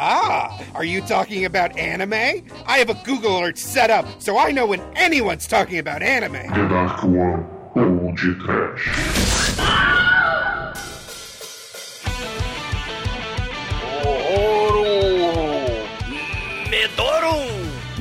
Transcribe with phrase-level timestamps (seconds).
[0.00, 2.46] Ah, are you talking about anime?
[2.66, 6.34] I have a Google alert set up, so I know when anyone's talking about anime.
[6.54, 7.44] The Dark One,
[7.74, 9.48] Old Trash.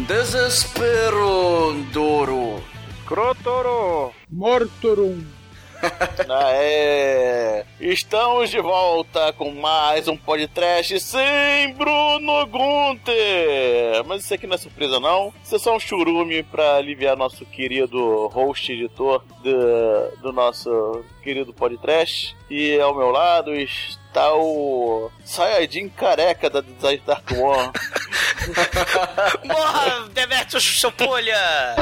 [0.07, 2.61] Desespero Doro!
[3.05, 4.13] Crotoro!
[4.33, 5.36] Mortorum.
[6.29, 7.65] Ah, é.
[7.79, 14.03] Estamos de volta com mais um podcast sem Bruno Gunter.
[14.05, 15.33] Mas isso aqui não é surpresa não.
[15.43, 21.53] Isso é só um churume para aliviar nosso querido host editor do, do nosso querido
[21.53, 22.35] podcast.
[22.49, 27.71] E ao meu lado está o Sayajin careca da Design Dark One.
[29.45, 31.75] Morra, Demetrius Chupulha!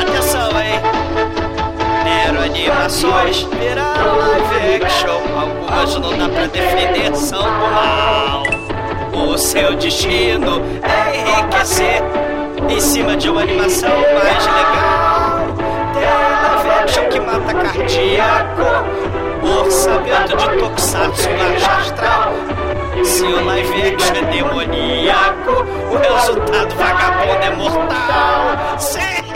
[0.00, 1.79] Atenção, hein?
[2.04, 5.20] Nero Animações viraram live action.
[5.38, 8.42] Algumas não dá pra defender, são do mal.
[9.12, 12.02] O seu destino é enriquecer
[12.68, 15.40] em cima de uma animação mais legal.
[15.94, 16.04] Tem
[16.42, 19.10] live action que mata cardíaco.
[19.42, 22.32] Orçamento de Tokusatsu baixa astral.
[23.04, 25.50] Se o live action é demoníaco,
[25.90, 28.78] o resultado vagabundo é mortal.
[28.78, 29.29] Sim!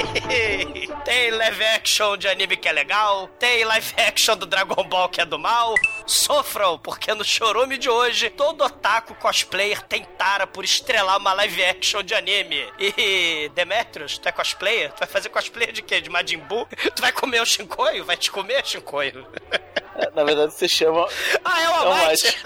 [1.15, 5.21] Tem live action de anime que é legal, tem live action do Dragon Ball que
[5.21, 5.77] é do mal.
[6.05, 11.65] Sofram, porque no chorume de hoje, todo otaku cosplayer tem tara por estrelar uma live
[11.67, 12.67] action de anime.
[12.81, 14.91] E Demetrius, tu é cosplayer?
[14.91, 16.01] Tu vai fazer cosplayer de quê?
[16.01, 16.67] De Majin Buu?
[16.97, 18.05] Tu vai comer o Shinkoio?
[18.05, 19.25] Vai te comer, Shinkoio?
[20.15, 21.07] Na verdade, você chama.
[21.45, 22.43] Ah, é o É o Amate!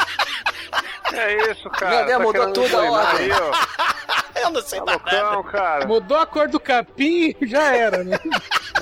[1.13, 1.97] É isso, cara.
[1.97, 3.29] Meu Deus, tá mudou tudo a ordem.
[4.41, 5.87] Eu não sei Tá loucão, cara.
[5.87, 8.19] Mudou a cor do capim já era, né?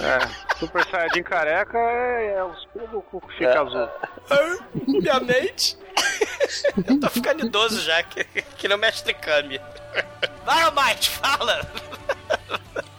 [0.00, 3.89] É, Super Saiyajin careca é, é os pulos que fica azul.
[4.87, 5.78] Minha mente.
[6.87, 9.61] Eu tô ficando idoso já, que, que não mestre Kami.
[10.44, 11.67] Vai, Amate, fala!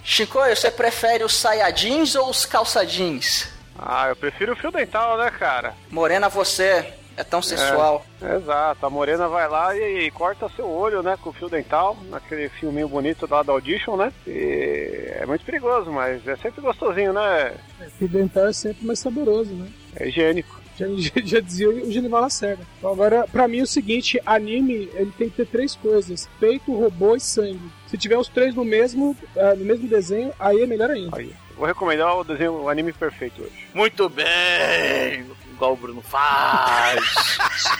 [0.03, 3.56] Chico, você prefere os saiyajins ou os calçadins?
[3.77, 5.73] Ah, eu prefiro o fio dental, né, cara?
[5.91, 8.05] Morena você, é tão sensual.
[8.21, 11.97] Exato, a morena vai lá e, e corta seu olho, né, com o fio dental,
[12.09, 14.13] naquele filminho bonito lá da Audition, né?
[14.27, 17.55] E é muito perigoso, mas é sempre gostosinho, né?
[17.99, 19.67] O dental é sempre mais saboroso, né?
[19.95, 20.61] É higiênico.
[20.77, 22.63] Já, já, já dizia o Genival Lacerda.
[22.77, 26.29] Então agora, pra mim é o seguinte, anime, ele tem que ter três coisas.
[26.39, 27.71] Peito, robô e sangue.
[27.87, 31.17] Se tiver os três no mesmo, ah, no mesmo desenho, aí é melhor ainda.
[31.17, 31.33] Aí.
[31.57, 33.67] Vou recomendar o desenho, o anime perfeito hoje.
[33.73, 35.25] Muito bem!
[35.53, 37.37] Igual o Bruno faz.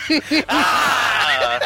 [0.48, 1.60] Ah!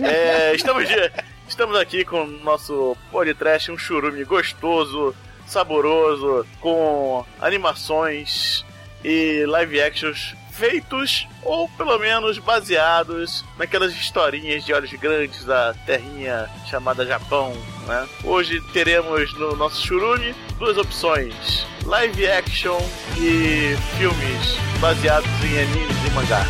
[0.00, 1.12] É, estamos, de-
[1.48, 5.14] estamos aqui com o nosso podcast, um churume gostoso,
[5.46, 8.64] saboroso, com animações
[9.04, 16.50] e live actions feitos ou pelo menos baseados naquelas historinhas de olhos grandes da terrinha
[16.68, 17.52] chamada Japão,
[17.86, 18.08] né?
[18.24, 22.78] Hoje teremos no nosso churume duas opções: live action
[23.16, 26.44] e filmes baseados em animes e mangá.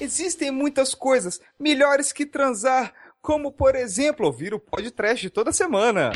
[0.00, 2.92] Existem muitas coisas melhores que transar,
[3.22, 6.10] como por exemplo ouvir o podcast toda semana.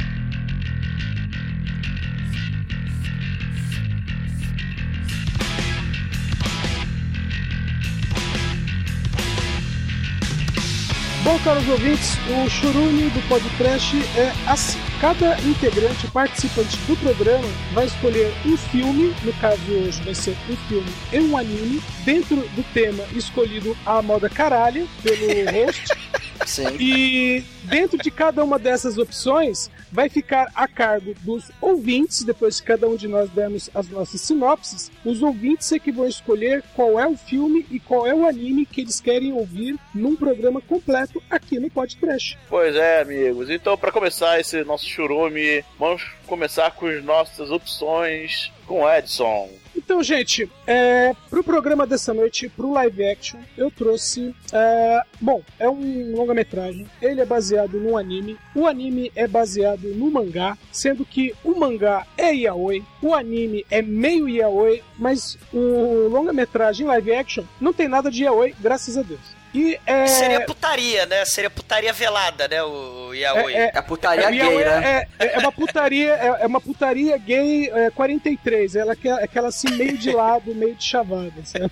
[11.23, 14.79] Bom, caros ouvintes, o churume do podcast é assim.
[15.03, 20.57] Cada integrante participante do programa vai escolher um filme, no caso hoje vai ser um
[20.57, 25.85] filme e um anime, dentro do tema escolhido à moda caralho pelo host.
[26.47, 26.77] Sim.
[26.81, 32.67] E dentro de cada uma dessas opções vai ficar a cargo dos ouvintes, depois que
[32.67, 36.99] cada um de nós dermos as nossas sinopses, os ouvintes é que vão escolher qual
[36.99, 41.23] é o filme e qual é o anime que eles querem ouvir num programa completo
[41.29, 42.39] aqui no podcast.
[42.49, 43.51] Pois é, amigos.
[43.51, 49.49] Então, para começar esse nosso churume, vamos começar com as nossas opções com Edson.
[49.91, 54.33] Então, gente, é, pro programa dessa noite, pro live action, eu trouxe.
[54.53, 56.87] é, bom, é um longa-metragem.
[57.03, 58.39] Ele é baseado num anime.
[58.55, 63.83] O anime é baseado no mangá, sendo que o mangá é yaoi, o anime é
[63.83, 69.40] meio yaoi, mas o longa-metragem live action não tem nada de yaoi, graças a Deus.
[69.53, 70.07] E é.
[70.07, 71.25] Seria putaria, né?
[71.25, 72.63] Seria putaria velada, né?
[72.63, 73.53] O Yaoi.
[73.55, 75.07] É, é, É putaria é, gay, né?
[75.19, 78.77] é, é, é uma putaria, é, é uma putaria gay é, 43.
[78.77, 81.45] Ela é aquela assim, meio de lado, meio de chavada.
[81.45, 81.69] sabe?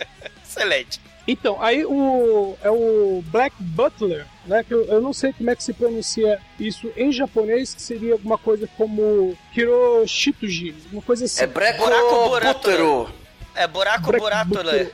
[0.44, 1.00] Excelente.
[1.26, 4.64] Então, aí o é o Black Butler, né?
[4.64, 8.14] Que eu, eu não sei como é que se pronuncia isso em japonês, que seria
[8.14, 11.44] alguma coisa como Hiroshituji, uma coisa assim.
[11.44, 13.14] É breco Buraco buraco, bútero.
[13.54, 14.90] É buraco Black buraco, né?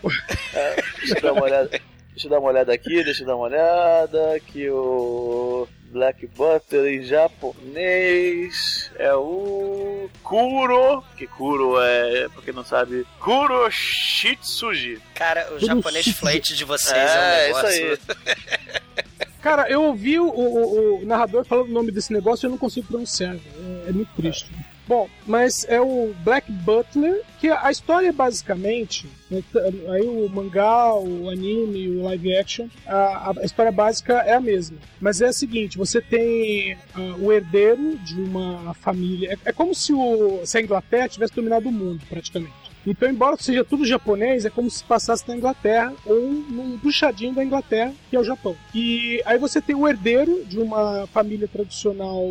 [2.18, 2.72] Deixa eu dar uma olhada.
[2.74, 4.40] Aqui, deixa eu dar uma olhada.
[4.44, 11.04] Que o Black Butter em japonês é o Kuro.
[11.16, 15.00] Que Kuro é, pra quem não sabe, Kuro Shitsuji.
[15.14, 17.92] Cara, o japonês fluente de vocês é, É, um negócio.
[17.92, 18.02] isso
[19.40, 22.58] Cara, eu ouvi o, o- o narrador falando o nome desse negócio e eu não
[22.58, 23.36] consigo pronunciar.
[23.36, 24.50] É, é muito triste.
[24.88, 29.06] Bom, mas é o Black Butler, que a história basicamente.
[29.30, 29.44] né,
[29.90, 34.78] aí o mangá, o anime, o live action, a, a história básica é a mesma.
[34.98, 39.34] Mas é a seguinte: você tem ah, o herdeiro de uma família.
[39.44, 42.67] É, é como se, o, se a Inglaterra tivesse dominado o mundo, praticamente.
[42.90, 47.44] Então, embora seja tudo japonês, é como se passasse na Inglaterra ou num puxadinho da
[47.44, 48.56] Inglaterra, que é o Japão.
[48.74, 52.24] E aí você tem o herdeiro de uma família tradicional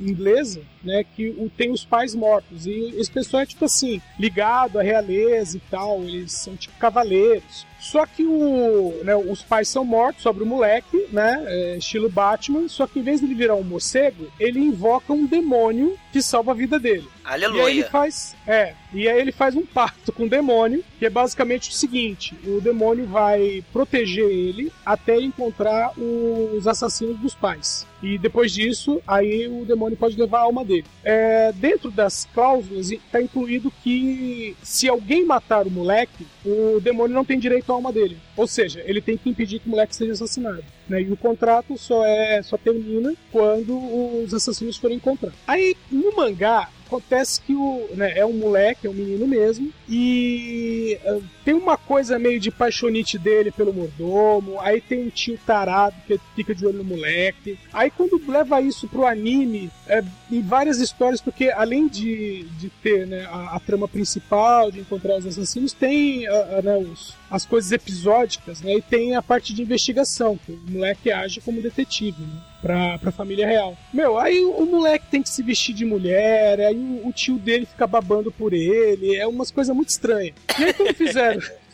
[0.00, 2.66] inglesa, né, que tem os pais mortos.
[2.66, 7.66] E esse pessoal é tipo assim, ligado à realeza e tal, eles são tipo cavaleiros.
[7.86, 11.40] Só que o, né, os pais são mortos, sobra o moleque, né?
[11.46, 12.68] é, estilo Batman.
[12.68, 16.50] Só que em vez de ele virar um morcego, ele invoca um demônio que salva
[16.50, 17.06] a vida dele.
[17.24, 17.90] E aí ele Aleluia.
[17.90, 18.34] faz.
[18.46, 22.34] É, e aí ele faz um pacto com o demônio, que é basicamente o seguinte:
[22.44, 27.86] o demônio vai proteger ele até encontrar os assassinos dos pais.
[28.06, 30.84] E depois disso, aí o demônio pode levar a alma dele.
[31.02, 37.24] É, dentro das cláusulas está incluído que se alguém matar o moleque, o demônio não
[37.24, 38.16] tem direito à alma dele.
[38.36, 40.62] Ou seja, ele tem que impedir que o moleque seja assassinado.
[40.88, 41.02] Né?
[41.02, 43.76] E o contrato só é só termina quando
[44.22, 45.36] os assassinos forem encontrados.
[45.44, 50.98] Aí no mangá acontece que o né, é um moleque, é um menino mesmo, e
[51.04, 55.96] ah, tem uma coisa meio de paixonite dele pelo mordomo, aí tem um tio tarado
[56.06, 57.58] que fica de olho no moleque.
[57.72, 63.06] Aí quando leva isso pro anime, é, em várias histórias, porque além de, de ter
[63.06, 67.44] né, a, a trama principal, de encontrar os assassinos, tem ah, ah, né, os, as
[67.44, 68.74] coisas episódicas, né?
[68.74, 72.40] E tem a parte de investigação, que o moleque age como detetive, né?
[72.66, 73.76] Pra, pra família real.
[73.92, 77.38] Meu, aí o, o moleque tem que se vestir de mulher, aí o, o tio
[77.38, 80.34] dele fica babando por ele, é umas coisas muito estranhas.
[80.58, 81.40] E aí quando fizeram.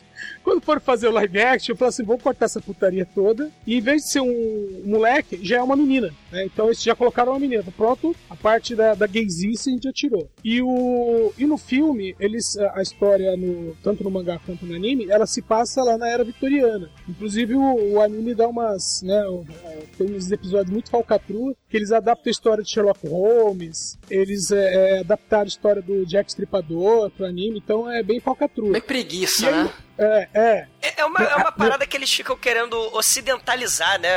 [0.43, 3.49] Quando foram fazer o live action, eu falei assim: vou cortar essa putaria toda.
[3.65, 6.13] E em vez de ser um moleque, já é uma menina.
[6.31, 6.45] Né?
[6.45, 7.63] Então eles já colocaram uma menina.
[7.75, 10.29] Pronto, a parte da, da gaysice a gente já tirou.
[10.43, 15.07] E, o, e no filme, eles a história, no, tanto no mangá quanto no anime,
[15.09, 16.89] ela se passa lá na era vitoriana.
[17.07, 19.01] Inclusive o, o anime dá umas.
[19.01, 19.23] Né,
[19.65, 24.51] é, tem uns episódios muito falcatrua, que eles adaptam a história de Sherlock Holmes, eles
[24.51, 28.71] é, é, adaptaram a história do Jack Stripador pro anime, então é bem falcatrua.
[28.71, 29.69] Bem preguiça, aí- né?
[29.97, 30.67] É, é.
[30.81, 34.09] É é uma, é uma parada que eles ficam querendo ocidentalizar, né?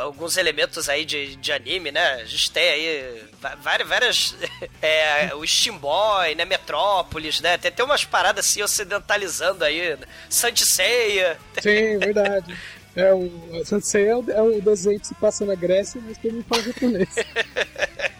[0.00, 2.14] Alguns elementos aí de, de anime, né?
[2.14, 3.24] A gente tem aí
[3.62, 3.88] várias.
[3.88, 4.36] várias
[4.80, 6.44] é, o Steam Boy, né?
[6.44, 7.58] Metrópolis, né?
[7.58, 9.96] Tem, tem umas paradas assim ocidentalizando aí.
[9.96, 10.06] né?
[10.30, 11.36] Saint Seiya.
[11.60, 12.56] Sim, verdade.
[12.96, 16.44] É, o Sansei é o, é desenho que se passa na Grécia, mas todo mundo
[16.48, 17.08] fala japonês.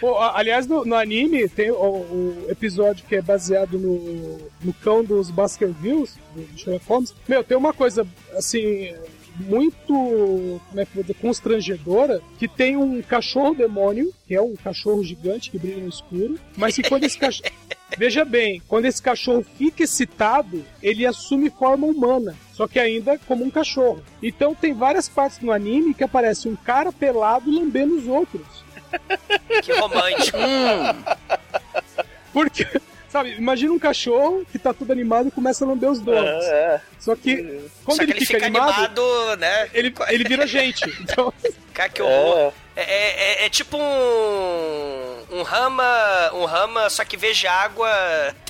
[0.00, 5.04] Pô, aliás, no, no anime tem o, o episódio que é baseado no, no cão
[5.04, 7.14] dos Baskervilles, do Sherlock Holmes.
[7.28, 8.94] Meu, tem uma coisa, assim,
[9.38, 9.92] muito,
[10.68, 15.50] como é que dizer, constrangedora, que tem um cachorro demônio, que é um cachorro gigante
[15.50, 17.50] que brilha no escuro, mas que quando esse cachorro...
[17.98, 23.44] Veja bem, quando esse cachorro fica excitado, ele assume forma humana, só que ainda como
[23.44, 24.02] um cachorro.
[24.22, 28.59] Então tem várias partes no anime que aparece um cara pelado lambendo os outros.
[29.62, 30.38] Que romântico.
[32.32, 32.66] Porque,
[33.08, 36.44] sabe, imagina um cachorro que tá todo animado e começa a lamber os donos.
[36.44, 37.36] É, Só que
[37.84, 39.02] quando Só que ele, fica, animado,
[39.38, 39.68] né?
[39.74, 40.84] ele, ele vira gente.
[41.02, 41.32] Então,
[41.74, 42.52] Cara, que horror.
[42.76, 42.82] é.
[42.82, 45.16] É, é, é tipo um.
[45.32, 45.84] Um rama.
[46.34, 47.88] Um rama, só que vez de água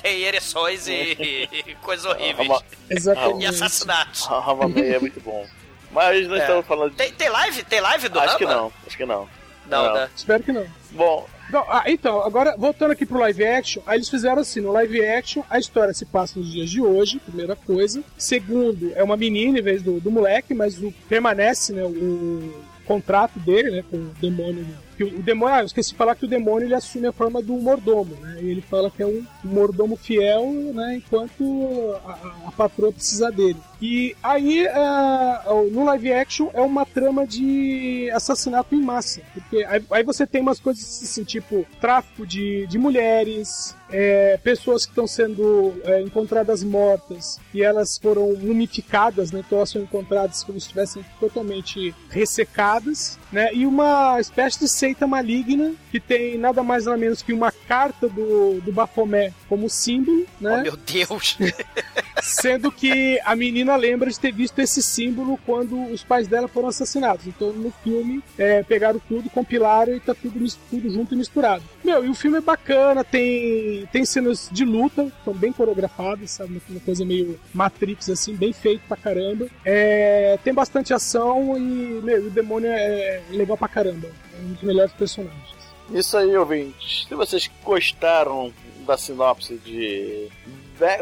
[0.01, 0.93] tem ereções e,
[1.67, 2.47] e coisas horríveis.
[2.47, 3.45] Rama- E exatamente.
[3.47, 4.27] assassinatos.
[4.29, 5.45] A Ramamei é muito bom.
[5.91, 6.43] Mas nós É.
[6.43, 6.97] estamos falando de.
[6.97, 7.63] Tem, tem live?
[7.63, 8.37] Tem live do Acho Rama?
[8.39, 9.29] que não, acho que não.
[9.71, 9.93] Não, Não.
[9.95, 10.09] né?
[10.15, 10.65] Espero que não.
[10.91, 14.71] Bom, Não, ah, então, agora voltando aqui pro live action, aí eles fizeram assim, no
[14.71, 18.03] live action a história se passa nos dias de hoje, primeira coisa.
[18.17, 22.53] Segundo, é uma menina em vez do, do moleque, mas o, permanece, né, o
[22.85, 24.65] contrato dele, né, com o demônio.
[24.97, 27.11] Que o, o demônio, ah, eu esqueci de falar que o demônio ele assume a
[27.13, 32.11] forma do mordomo, né, e ele fala que é um, mordomo fiel, né, enquanto a,
[32.11, 33.57] a- a patroa precisa dele.
[33.81, 39.21] E aí, ah, no live action, é uma trama de assassinato em massa.
[39.33, 44.85] Porque aí, aí você tem umas coisas assim, tipo tráfico de, de mulheres, é, pessoas
[44.85, 49.43] que estão sendo é, encontradas mortas e elas foram mumificadas, né?
[49.45, 53.53] Então elas são encontradas como se estivessem totalmente ressecadas, né?
[53.53, 58.09] E uma espécie de seita maligna que tem nada mais nada menos que uma carta
[58.09, 60.57] do, do Baphomet como símbolo, né?
[60.57, 61.37] Oh, meu Deus!
[62.21, 66.67] Sendo que a menina lembra de ter visto esse símbolo quando os pais dela foram
[66.67, 67.25] assassinados.
[67.27, 71.63] Então no filme é, pegaram tudo, compilaram e tá tudo, tudo junto e misturado.
[71.81, 76.61] Meu, e o filme é bacana, tem, tem cenas de luta, são bem coreografadas, sabe?
[76.69, 79.47] Uma coisa meio Matrix, assim, bem feito pra caramba.
[79.63, 84.09] É, tem bastante ação e, meu, o demônio é legal pra caramba.
[84.37, 85.60] É um dos melhores personagens.
[85.91, 87.05] Isso aí, ouvintes.
[87.07, 88.53] Se vocês gostaram
[88.85, 90.29] da sinopse de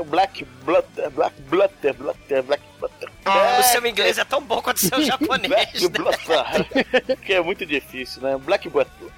[0.08, 3.10] Black Blutter, Black Blutter, Blutter, Black Blutter.
[3.26, 5.90] Ah, o seu inglês é tão bom quanto o seu japonês, Black né?
[5.90, 7.18] Blutter.
[7.24, 8.38] que é muito difícil, né?
[8.38, 8.68] Black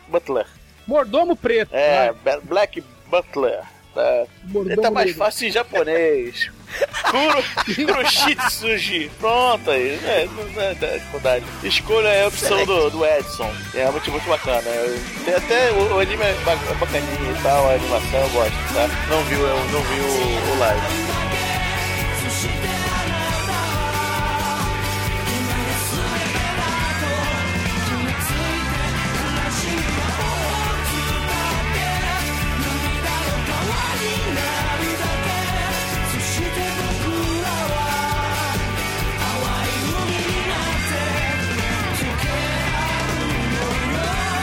[0.08, 0.46] Butler.
[0.86, 1.74] Mordomo preto.
[1.74, 2.12] É.
[2.14, 3.64] Be- Black Butler.
[3.94, 4.26] Tá.
[4.82, 6.50] Tá mais fácil em japonês.
[7.12, 7.44] Kuro,
[7.86, 9.12] Kuroshitsuji.
[9.20, 10.00] Pronto aí.
[10.06, 11.46] É, não é da dificuldade.
[11.64, 13.52] Escolha a opção do, do Edson.
[13.76, 14.64] É muito, muito bacana.
[15.26, 18.74] Tem até o, o anime é ba- é bacaninha e tal, a animação eu gosto,
[18.74, 18.88] tá?
[19.10, 21.31] Não viu, eu não vi o, o live.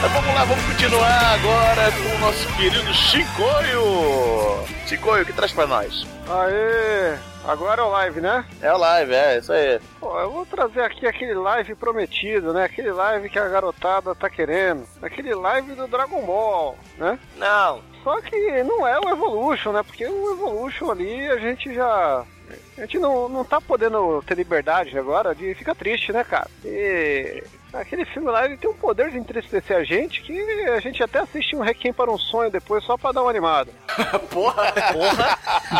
[0.07, 4.65] Vamos lá, vamos continuar agora com o nosso querido Chicoio.
[4.87, 6.07] Chicoio, o que traz pra nós?
[6.29, 7.17] Aê!
[7.45, 8.45] Agora é o live, né?
[8.61, 9.79] É o live, é, isso aí.
[9.99, 12.65] Pô, eu vou trazer aqui aquele live prometido, né?
[12.65, 14.85] Aquele live que a garotada tá querendo.
[15.01, 17.19] Aquele live do Dragon Ball, né?
[17.37, 17.81] Não.
[18.03, 19.83] Só que não é o Evolution, né?
[19.83, 22.23] Porque o Evolution ali a gente já.
[22.77, 26.49] A gente não, não tá podendo ter liberdade agora de ficar triste, né, cara?
[26.63, 31.01] E aquele filme lá ele tem um poder de entristecer a gente que a gente
[31.03, 33.71] até assiste um Requiem para um Sonho depois só pra dar uma animada.
[34.31, 34.73] Porra!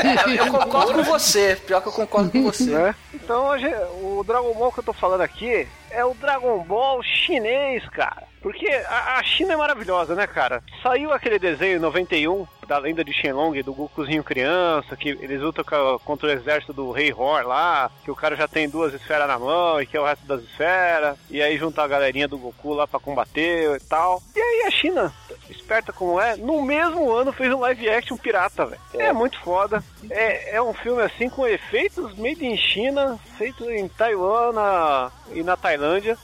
[0.04, 1.56] É, eu concordo com você.
[1.66, 2.66] Pior que eu concordo com você.
[2.72, 2.96] né?
[3.14, 7.88] Então gente- o Dragon Ball que eu tô falando aqui é o Dragon Ball chinês,
[7.90, 8.24] cara.
[8.42, 10.64] Porque a, a China é maravilhosa, né, cara?
[10.82, 15.66] Saiu aquele desenho em 91 da lenda de Shenlong, do Gokuzinho criança, que eles lutam
[15.66, 19.28] co- contra o exército do Rei Hor lá, que o cara já tem duas esferas
[19.28, 22.38] na mão e que é o resto das esferas, e aí junta a galerinha do
[22.38, 24.22] Goku lá pra combater e tal.
[24.36, 25.12] E aí a China,
[25.50, 28.82] esperta como é, no mesmo ano fez um live action pirata, velho.
[28.94, 29.84] É muito foda.
[30.08, 35.42] É, é um filme assim com efeitos made in China, feito em Taiwan na- e
[35.42, 36.16] na Tailândia.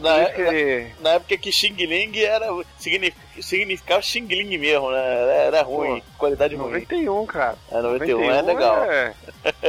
[0.00, 2.46] Na, que- na- na época que Xing Ling era,
[2.78, 5.46] signifi- significava Xing Ling mesmo, né?
[5.46, 6.72] Era, ruim, qualidade ruim.
[6.72, 7.56] 91, cara.
[7.70, 8.84] É, 91 é legal.
[8.84, 9.14] É,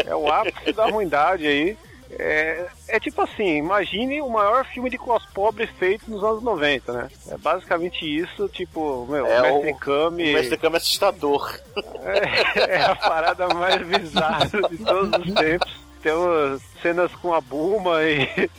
[0.07, 1.77] é o ápice da ruindade aí.
[2.13, 6.91] É, é tipo assim, imagine o maior filme de cos pobre feito nos anos 90,
[6.91, 7.07] né?
[7.29, 11.57] É basicamente isso, tipo, meu, É Mestre o- Kami O Mestre Kami é assustador.
[12.03, 15.71] é, é a parada mais bizarra de todos os tempos.
[16.01, 18.49] Temos cenas com a Buma e,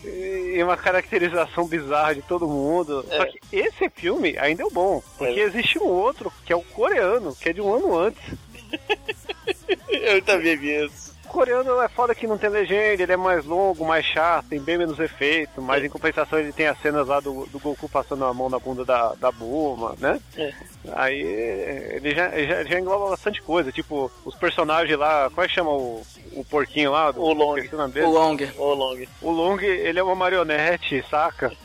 [0.57, 3.05] e uma caracterização bizarra de todo mundo.
[3.09, 5.45] Só que esse filme ainda é o bom, porque É.
[5.45, 8.23] existe um outro, que é o coreano, que é de um ano antes.
[9.89, 11.12] Eu também vi isso.
[11.33, 14.61] O coreano é foda que não tem legenda, ele é mais longo, mais chato, tem
[14.61, 18.27] bem menos efeito, mas em compensação ele tem as cenas lá do, do Goku passando
[18.27, 20.21] a mão na bunda da, da Buma, né?
[20.37, 20.53] É.
[20.93, 25.55] Aí ele já, já, já engloba bastante coisa, tipo, os personagens lá, qual é que
[25.55, 27.11] chama o, o porquinho lá?
[27.11, 27.57] Do, O Long.
[28.05, 28.37] O Long.
[28.59, 29.07] Ô, Long.
[29.23, 31.51] O Long, ele é uma marionete, saca?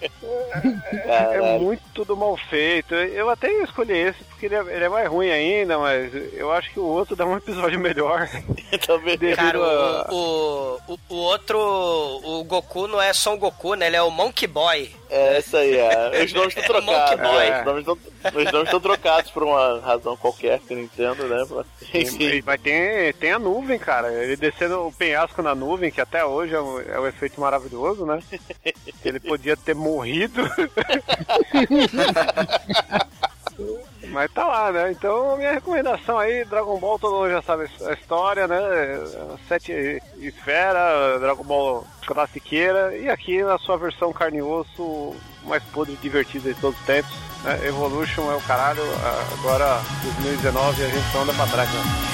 [0.00, 0.10] É
[1.06, 1.60] Caralho.
[1.60, 2.94] muito tudo mal feito.
[2.94, 6.70] Eu até escolhi esse porque ele é, ele é mais ruim ainda, mas eu acho
[6.70, 8.28] que o outro dá um episódio melhor.
[8.86, 9.18] Também.
[9.34, 13.86] Cara, a- o, o, o outro, o Goku não é só um Goku, né?
[13.86, 14.90] Ele é o Monkey Boy.
[15.10, 16.24] É isso aí, é.
[16.24, 17.32] Os nomes estão É o Monkey trocados.
[17.32, 17.50] Boy.
[17.50, 17.58] né?
[17.60, 17.98] Os nomes estão-
[18.28, 21.44] Os nomes estão trocados por uma razão qualquer que eu não entendo, né?
[21.94, 22.42] Enfim.
[22.44, 24.12] Mas tem, tem a nuvem, cara.
[24.12, 28.06] Ele descendo o penhasco na nuvem, que até hoje é um, é um efeito maravilhoso,
[28.06, 28.20] né?
[29.04, 30.42] Ele podia ter morrido.
[34.08, 34.92] Mas tá lá, né?
[34.92, 38.58] Então, minha recomendação aí, Dragon Ball, todo mundo já sabe a história, né?
[39.48, 45.14] Sete esfera, Dragon Ball classiqueira, e aqui na sua versão carne e osso,
[45.44, 47.31] mais podre e divertida de todos os tempos.
[47.44, 47.66] Né?
[47.66, 48.82] Evolution é o caralho,
[49.38, 52.12] agora 2019 a gente só anda pra trás, né?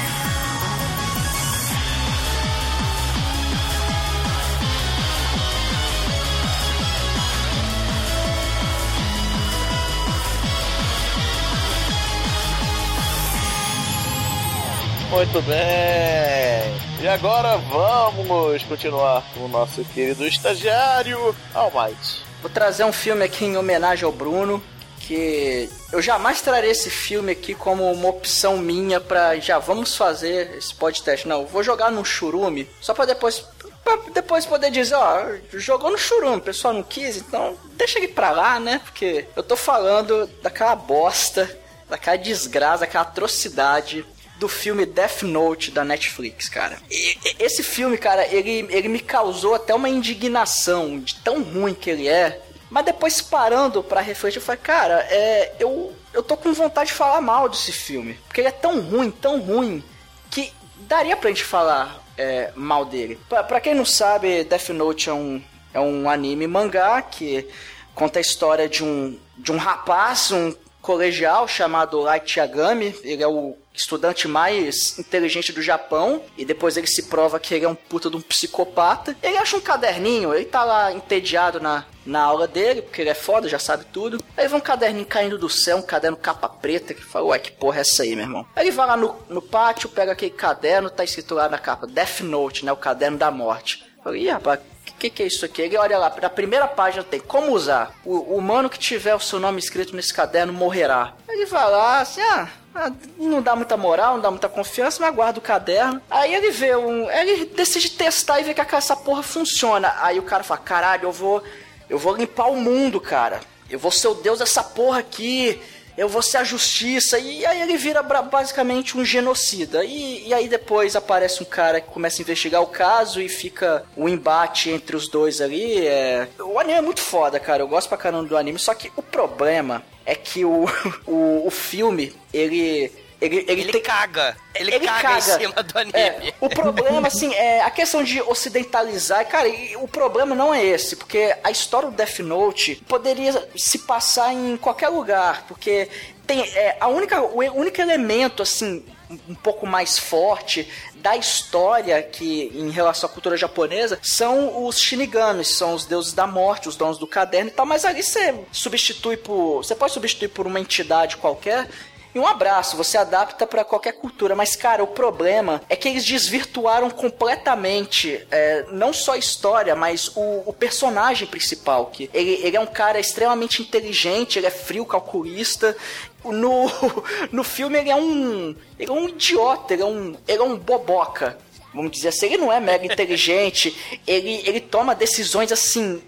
[15.11, 16.79] Muito bem.
[17.01, 22.23] E agora vamos continuar com o nosso querido estagiário Almighty.
[22.43, 24.63] Vou trazer um filme aqui em homenagem ao Bruno,
[25.09, 30.55] que eu jamais trarei esse filme aqui como uma opção minha pra já vamos fazer
[30.59, 31.27] esse podcast.
[31.27, 33.43] Não, vou jogar no churume só pra depois
[33.83, 35.25] pra depois poder dizer, ó,
[35.55, 38.83] jogou no churume, o pessoal não quis, então deixa ele pra lá, né?
[38.85, 44.05] Porque eu tô falando daquela bosta, daquela desgraça, daquela atrocidade
[44.39, 46.77] do filme Death Note da Netflix, cara.
[46.91, 51.89] E- esse filme, cara, ele, ele me causou até uma indignação de tão ruim que
[51.89, 52.41] ele é.
[52.71, 56.95] Mas depois parando pra refletir, eu falei, cara, é, eu, eu tô com vontade de
[56.95, 58.15] falar mal desse filme.
[58.27, 59.83] Porque ele é tão ruim, tão ruim,
[60.31, 63.19] que daria pra gente falar é, mal dele.
[63.29, 67.49] Pra, pra quem não sabe, Death Note é um, é um anime mangá que
[67.95, 72.95] conta a história de um, de um rapaz, um colegial chamado Light Yagami.
[73.03, 77.65] Ele é o estudante mais inteligente do Japão e depois ele se prova que ele
[77.65, 79.17] é um puta de um psicopata.
[79.23, 83.15] Ele acha um caderninho, ele tá lá entediado na, na aula dele, porque ele é
[83.15, 84.23] foda, já sabe tudo.
[84.37, 87.53] Aí vê um caderninho caindo do céu, um caderno capa preta, que fala, ué, que
[87.53, 88.47] porra é essa aí, meu irmão?
[88.57, 91.87] Aí ele vai lá no, no pátio, pega aquele caderno, tá escrito lá na capa,
[91.87, 93.85] Death Note, né, o caderno da morte.
[94.03, 95.63] Falei, ih, rapaz, o que, que é isso aqui?
[95.63, 97.95] Ele olha lá, na primeira página tem como usar.
[98.05, 101.13] O, o humano que tiver o seu nome escrito nesse caderno morrerá.
[101.29, 105.15] Ele vai lá, assim, ah, ah, não dá muita moral, não dá muita confiança, mas
[105.15, 106.01] guarda o caderno.
[106.11, 107.11] Aí ele vê um.
[107.11, 109.95] Ele decide testar e vê que essa porra funciona.
[110.01, 111.43] Aí o cara fala: caralho, eu vou.
[111.89, 113.41] Eu vou limpar o mundo, cara.
[113.71, 115.61] Eu vou ser o deus dessa porra aqui.
[115.97, 117.19] Eu vou ser a justiça.
[117.19, 119.85] E aí ele vira basicamente um genocida.
[119.85, 123.85] E, e aí depois aparece um cara que começa a investigar o caso e fica
[123.97, 125.87] o embate entre os dois ali.
[125.87, 126.29] É...
[126.39, 127.63] O anime é muito foda, cara.
[127.63, 128.59] Eu gosto pra caramba do anime.
[128.59, 130.67] Só que o problema é que o,
[131.07, 132.93] o, o filme, ele.
[133.21, 134.37] Ele, ele, Ele tem- caga.
[134.55, 135.19] Ele, ele caga, caga.
[135.19, 135.99] em cima do anime.
[135.99, 139.27] É, o problema, assim, é a questão de ocidentalizar.
[139.27, 143.79] Cara, e o problema não é esse, porque a história do Death Note poderia se
[143.81, 145.89] passar em qualquer lugar, porque
[146.27, 148.85] tem é, a única, o único elemento, assim,
[149.29, 155.49] um pouco mais forte da história que em relação à cultura japonesa são os shinigamis,
[155.57, 159.17] são os deuses da morte, os donos do caderno e tal, mas ali você substitui
[159.17, 161.69] por, você pode substituir por uma entidade qualquer
[162.15, 166.05] e um abraço, você adapta pra qualquer cultura, mas cara, o problema é que eles
[166.05, 172.57] desvirtuaram completamente é, não só a história, mas o, o personagem principal, que ele, ele
[172.57, 175.77] é um cara extremamente inteligente, ele é frio, calculista.
[176.25, 176.67] No,
[177.31, 178.57] no filme ele é um.
[178.79, 180.17] Ele é um idiota, ele é um.
[180.27, 181.39] Ele é um boboca.
[181.75, 186.03] Vamos dizer assim, ele não é mega inteligente, ele, ele toma decisões assim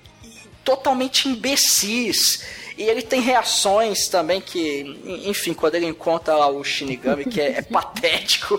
[0.65, 2.43] totalmente imbecis.
[2.81, 7.59] E ele tem reações também que, enfim, quando ele encontra lá o Shinigami, que é,
[7.59, 8.59] é patético,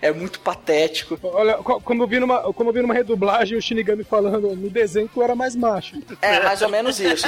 [0.00, 1.18] é muito patético.
[1.22, 4.70] Olha, co- como eu vi numa, como eu vi numa redublagem o Shinigami falando no
[4.70, 5.96] desenho que eu era mais macho.
[6.22, 7.26] É, mais ou menos isso.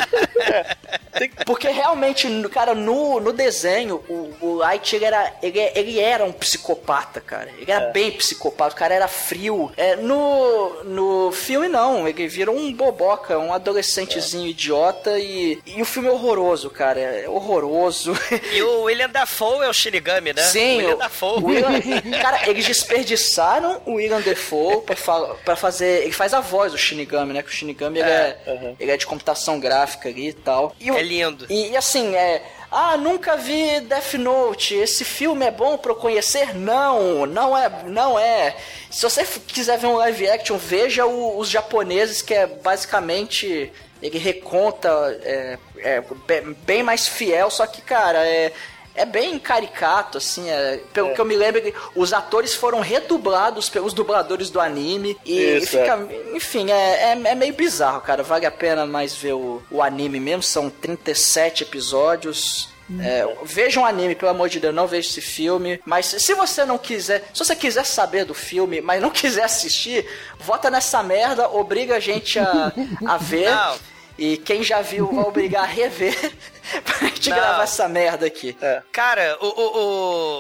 [1.45, 6.25] Porque realmente, no- cara, no, no desenho, o, o Light ele era, ele, ele era
[6.25, 7.49] um psicopata, cara.
[7.59, 9.73] Ele era bem psicopata, o cara era frio.
[9.77, 12.07] É, no, no filme, não.
[12.07, 16.28] Ele vira um boboca, um adolescentezinho idiota e, e o filme é horroroso,
[16.71, 17.01] cara.
[17.01, 18.13] É horroroso.
[18.53, 20.43] E o William Dafoe é o Shinigami, né?
[20.43, 21.43] Sim, o William Dafoe.
[21.43, 26.03] o William- cara, eles desperdiçaram o William Defoe pra, fa- pra fazer.
[26.03, 27.43] Ele faz a voz do Shinigami, né?
[27.43, 30.75] Que o Shinigami ele, é, ele é de computação gráfica ali e tal.
[30.81, 31.47] E É lindo.
[31.51, 32.43] E, e assim, é.
[32.71, 34.75] Ah, nunca vi Death Note.
[34.75, 36.55] Esse filme é bom pra eu conhecer?
[36.55, 38.57] Não, não é, não é.
[38.91, 44.19] Se você quiser ver um live action, veja o- os japoneses, que é basicamente ele
[44.19, 44.89] reconta
[45.23, 48.53] é, é, be- bem mais fiel, só que, cara, é.
[48.95, 51.63] É bem caricato, assim, é, pelo que eu me lembro,
[51.95, 55.97] os atores foram redublados pelos dubladores do anime e Isso, fica,
[56.35, 58.25] enfim, é, é, é meio bizarro, cara.
[58.25, 62.71] Vale a pena mais ver o, o anime mesmo, são 37 episódios.
[63.01, 65.81] É, veja um anime, pelo amor de Deus, não veja esse filme.
[65.85, 70.07] Mas se você não quiser, se você quiser saber do filme, mas não quiser assistir,
[70.39, 72.73] vota nessa merda, obriga a gente a,
[73.07, 73.51] a ver.
[73.55, 73.99] Não.
[74.19, 76.13] E quem já viu vai obrigar a rever
[76.85, 77.37] pra gente Não.
[77.37, 78.57] gravar essa merda aqui.
[78.91, 79.79] Cara, o, o,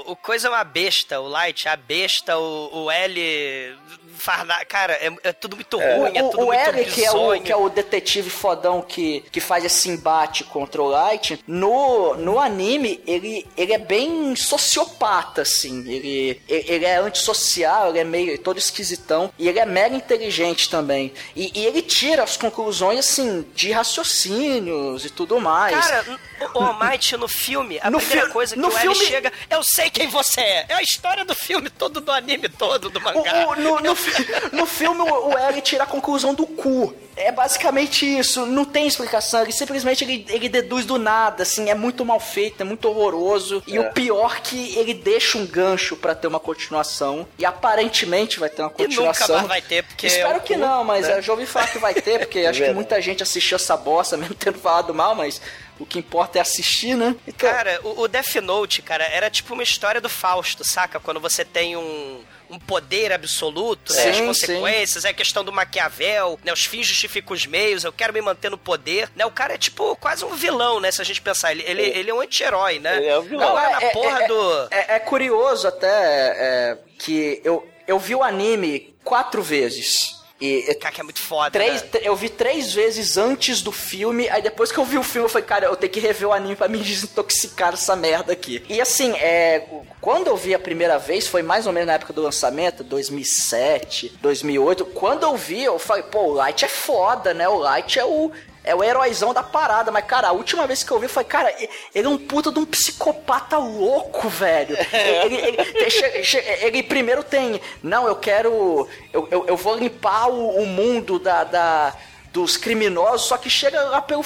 [0.08, 3.76] o, o coisa é uma besta, o Light é a besta, o, o L.
[4.18, 4.64] Farna...
[4.66, 7.40] Cara, é, é tudo muito ruim, é, tudo o, o muito Eric, que é o,
[7.40, 12.38] que é o detetive fodão que, que faz esse embate contra o Light, no, no
[12.38, 15.81] anime, ele, ele é bem sociopata, assim.
[15.88, 19.33] Ele, ele ele é antissocial, ele é meio todo esquisitão.
[19.38, 21.12] E ele é mega inteligente também.
[21.35, 25.87] E, e ele tira as conclusões, assim, de raciocínios e tudo mais.
[25.87, 26.18] Cara,
[26.54, 29.06] o All Might no filme, a No primeira fi- coisa que no o L filme-
[29.06, 30.66] chega, eu sei quem você é.
[30.68, 33.46] É a história do filme todo, do anime todo, do O- mangá.
[33.48, 36.94] o- no, no, fi- no filme, o, o L tira a conclusão do cu.
[37.18, 38.46] É basicamente isso.
[38.46, 39.42] Não tem explicação.
[39.42, 41.68] Ele simplesmente ele, ele deduz do nada, assim.
[41.70, 43.62] É muito mal feito, é muito horroroso.
[43.66, 47.26] E o pior que ele deixa um gancho pra ter uma continuação.
[47.38, 49.37] E aparentemente vai ter uma E nunca continuação.
[49.37, 51.18] mais vai ter, porque é Espero o que cu, não, mas né?
[51.18, 54.16] eu já ouvi falar que vai ter, porque acho que muita gente assistiu essa bosta,
[54.18, 55.40] mesmo tendo falado mal, mas
[55.78, 57.14] o que importa é assistir, né?
[57.26, 60.98] Então, Cara, o, o Death Note, cara, era tipo uma história do Fausto, saca?
[61.00, 64.08] Quando você tem um, um poder absoluto, né?
[64.08, 66.52] as Sim, consequências, é a questão do Maquiavel, né?
[66.52, 69.24] Os fins justificam os meios, eu quero me manter no poder, né?
[69.26, 70.90] O cara é tipo quase um vilão, né?
[70.90, 72.96] Se a gente pensar, ele, ele, ele é um anti-herói, né?
[72.96, 73.48] Ele é um vilão.
[73.48, 74.68] Não, na é- porra é- do...
[74.70, 80.17] É, é curioso até é, que eu, eu vi o anime quatro vezes.
[80.40, 81.88] E Cara, que é muito foda, três, né?
[82.03, 85.29] eu vi três vezes antes do filme, aí depois que eu vi o filme, eu
[85.29, 88.62] falei, cara, eu tenho que rever o anime pra me desintoxicar dessa merda aqui.
[88.68, 89.66] E assim, é,
[90.01, 94.16] quando eu vi a primeira vez, foi mais ou menos na época do lançamento, 2007,
[94.22, 94.87] 2008.
[94.87, 97.48] Quando eu vi, eu falei, pô, o Light é foda, né?
[97.48, 98.31] O Light é o.
[98.68, 101.54] É o heróizão da parada, mas, cara, a última vez que eu vi, falei, cara,
[101.94, 104.76] ele é um puta de um psicopata louco, velho.
[104.92, 110.62] Ele, ele- ele- ele primeiro tem, não, eu quero, eu, eu, eu vou limpar o,
[110.62, 111.94] o mundo da, da-
[112.33, 114.22] dos criminosos, só que chega lá pelo.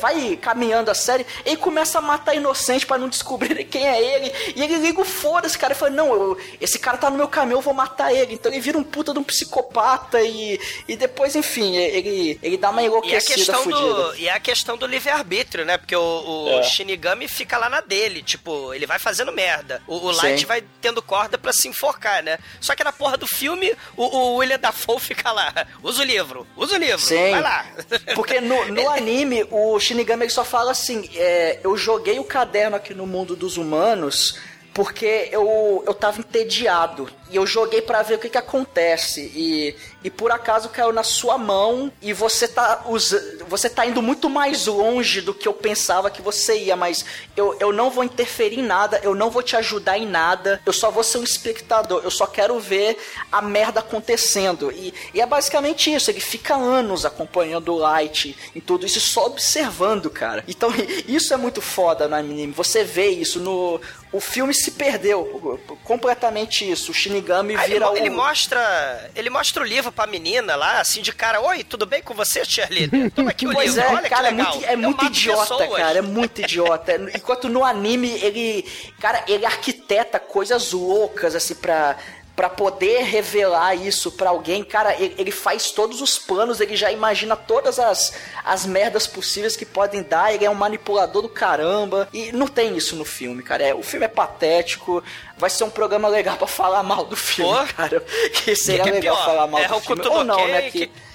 [0.00, 4.32] Vai caminhando a série, ele começa a matar inocente pra não descobrir quem é ele.
[4.56, 5.72] E ele liga o foda-se, cara.
[5.72, 8.34] E fala: Não, eu- esse cara tá no meu caminho, eu vou matar ele.
[8.34, 12.70] Então ele vira um puta de um psicopata e, e depois, enfim, ele, ele dá
[12.70, 15.76] uma E a enlouquecida questão do, e a questão do livre-arbítrio, né?
[15.78, 16.00] Porque o,
[16.46, 16.62] o É.
[16.62, 19.82] Shinigami fica lá na dele, tipo, ele vai fazendo merda.
[19.86, 20.46] O, o Light Sim.
[20.46, 22.38] vai tendo corda pra se enforcar, né?
[22.60, 25.52] Só que na porra do filme, o, o William Dafoe fica lá.
[25.82, 27.30] Usa o livro, usa o livro, Sim.
[27.30, 27.66] vai lá.
[28.14, 32.76] Porque no, no anime, o Shinigami ele só fala assim: é, eu joguei o caderno
[32.76, 34.38] aqui no mundo dos humanos
[34.72, 37.08] porque eu, eu tava entediado.
[37.30, 39.32] E eu joguei pra ver o que que acontece.
[39.34, 44.02] E, e por acaso caiu na sua mão e você tá, usa, você tá indo
[44.02, 46.74] muito mais longe do que eu pensava que você ia.
[46.74, 47.04] Mas
[47.36, 50.60] eu, eu não vou interferir em nada, eu não vou te ajudar em nada.
[50.66, 52.02] Eu só vou ser um espectador.
[52.02, 52.98] Eu só quero ver
[53.30, 54.72] a merda acontecendo.
[54.72, 56.10] E, e é basicamente isso.
[56.10, 60.44] Ele fica anos acompanhando o Light em tudo isso, só observando, cara.
[60.48, 60.72] Então
[61.06, 62.52] isso é muito foda no anime.
[62.52, 63.80] Você vê isso no.
[64.12, 66.90] O filme se perdeu completamente isso.
[66.90, 67.96] O Shinigami ele, vira mo- o.
[67.96, 69.10] ele mostra.
[69.14, 72.44] Ele mostra o livro pra menina lá, assim, de cara, oi, tudo bem com você,
[72.44, 73.10] Cheerleader?
[73.14, 74.52] Toma aqui o Pois livro, é, olha cara, que legal.
[74.52, 75.76] é muito, é muito idiota, pessoas.
[75.78, 76.94] cara, é muito idiota.
[77.14, 78.64] Enquanto no anime ele,
[79.00, 81.96] cara, ele arquiteta coisas loucas assim pra
[82.36, 86.90] para poder revelar isso pra alguém, cara, ele, ele faz todos os planos, ele já
[86.90, 88.14] imagina todas as,
[88.44, 92.74] as merdas possíveis que podem dar, ele é um manipulador do caramba, e não tem
[92.76, 93.62] isso no filme, cara.
[93.62, 95.04] É, o filme é patético,
[95.36, 97.74] vai ser um programa legal pra falar mal do filme, Pô.
[97.74, 98.00] cara.
[98.44, 99.24] Que seria Que é legal pior?
[99.26, 100.06] falar mal É do filme.
[100.08, 100.62] Ou não, né?
[100.70, 101.10] Que, que-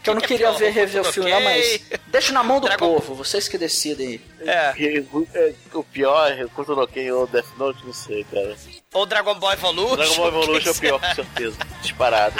[0.00, 2.32] que eu não que é queria pior, ver o rever o filme, não, mas deixa
[2.32, 4.20] na mão do Dragon- povo, vocês que decidem aí.
[4.48, 5.02] É.
[5.34, 8.56] É, O pior é o Kutunoken ou Death Note, não sei, cara.
[8.92, 9.96] Ou Dragon Ball Evolution.
[9.96, 11.56] Dragon Ball Evolution é o pior, com certeza.
[11.80, 12.34] Disparado.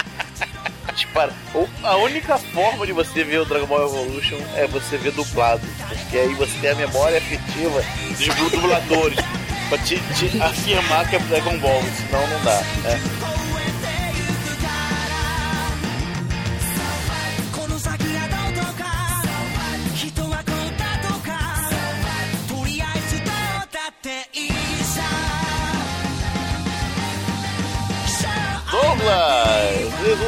[0.94, 1.34] Disparado.
[1.82, 5.62] A única forma de você ver o Dragon Ball Evolution é você ver dublado.
[5.88, 7.82] Porque aí você tem a memória afetiva
[8.18, 9.18] dos dubladores.
[9.68, 12.60] Pra te, te afirmar que é Dragon Ball, senão não dá.
[12.60, 13.00] né?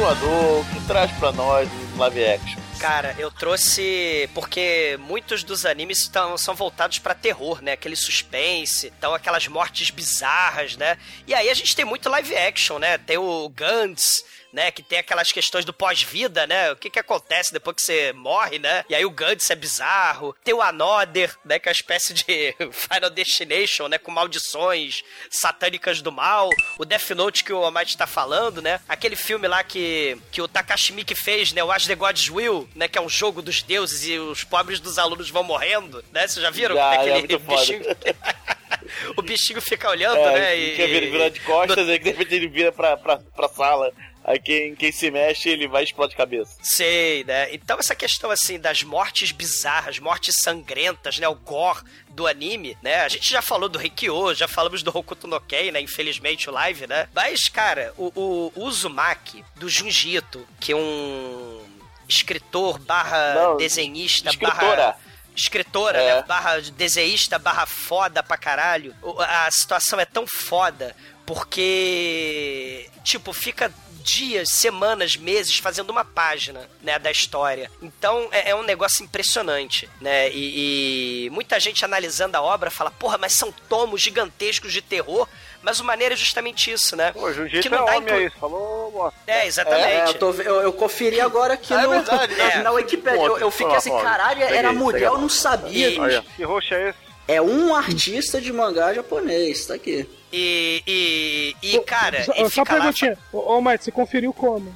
[0.05, 2.61] Resumador, o que traz pra nós live action?
[2.79, 7.71] Cara, eu trouxe porque muitos dos animes tão, são voltados pra terror, né?
[7.71, 10.99] Aquele suspense, então aquelas mortes bizarras, né?
[11.25, 12.99] E aí a gente tem muito live action, né?
[12.99, 14.23] Tem o Gantz,
[14.55, 14.71] né?
[14.71, 16.71] Que tem aquelas questões do pós-vida, né?
[16.71, 18.85] O que que acontece depois que você morre, né?
[18.89, 20.33] E aí o Gantz é bizarro.
[20.43, 21.59] Tem o Another, né?
[21.59, 22.23] Que é uma espécie de
[22.71, 23.97] Final Destination, né?
[23.97, 26.49] Com maldições satânicas do mal.
[26.79, 28.79] O Death Note que o Almighty tá falando, né?
[28.87, 31.61] Aquele filme lá que, que o Takashi Miike fez, né?
[31.61, 32.87] O As the Gods Will, né?
[32.87, 36.25] Que é um jogo dos deuses e os pobres dos alunos vão morrendo, né?
[36.25, 36.81] Vocês já viram?
[36.81, 37.83] Aquele é muito bichinho...
[39.17, 40.57] o bichinho fica olhando, É, né?
[40.57, 43.91] ele quer virar de costas, aí de repente ele vira pra, pra, pra sala.
[44.27, 46.57] Aí quem, quem se mexe, ele vai explodir de cabeça.
[46.63, 47.53] Sei, né?
[47.53, 51.27] Então essa questão assim das mortes bizarras, mortes sangrentas, né?
[51.27, 53.01] O gore do anime, né?
[53.01, 55.79] A gente já falou do Rikyo, já falamos do Hokuto no Ken, né?
[55.79, 57.07] Infelizmente o live, né?
[57.13, 61.63] Mas, cara, o, o Uzumaki do Junjito, que é um
[62.09, 64.57] escritor barra Não, desenhista escritora.
[64.75, 64.97] barra
[65.35, 66.15] escritora, É.
[66.15, 66.23] né?
[66.23, 68.95] Barra desenhista, barra foda pra caralho.
[69.19, 73.71] A situação é tão foda porque, tipo, fica
[74.05, 77.71] dias, semanas, meses fazendo uma página, né, da história.
[77.81, 80.29] Então é, é um negócio impressionante, né?
[80.29, 85.27] E, e muita gente analisando a obra fala, porra, mas são tomos gigantescos de terror.
[85.63, 87.11] Mas o maneiro é justamente isso, né?
[87.11, 89.19] Pô, Jiu-Jitsu Que não é dá homem inclu- aí, falou bosta.
[89.25, 90.07] É, É, exatamente.
[90.13, 92.61] eu, tô- eu- eu conferi agora aqui Ah, é no, verdade, na, é.
[92.61, 93.19] na Wikipedia.
[93.25, 95.89] Eu, eu fiquei assim, caralho, era peguei mulher, eu não sabia.
[95.89, 96.21] E-.
[96.35, 96.99] Que roxo é esse?
[97.27, 100.07] É um artista de mangá japonês, tá aqui.
[100.37, 103.17] E, e, e, cara, só, e só perguntinha.
[103.31, 104.75] Ô, ô Mike, você conferiu como?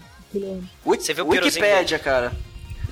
[0.86, 2.32] Você viu o Wikipédia, cara.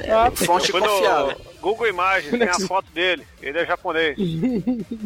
[0.01, 1.37] É, Ah, fonte confiável.
[1.61, 3.25] Google Imagens, tem a foto dele.
[3.41, 4.17] Ele é japonês.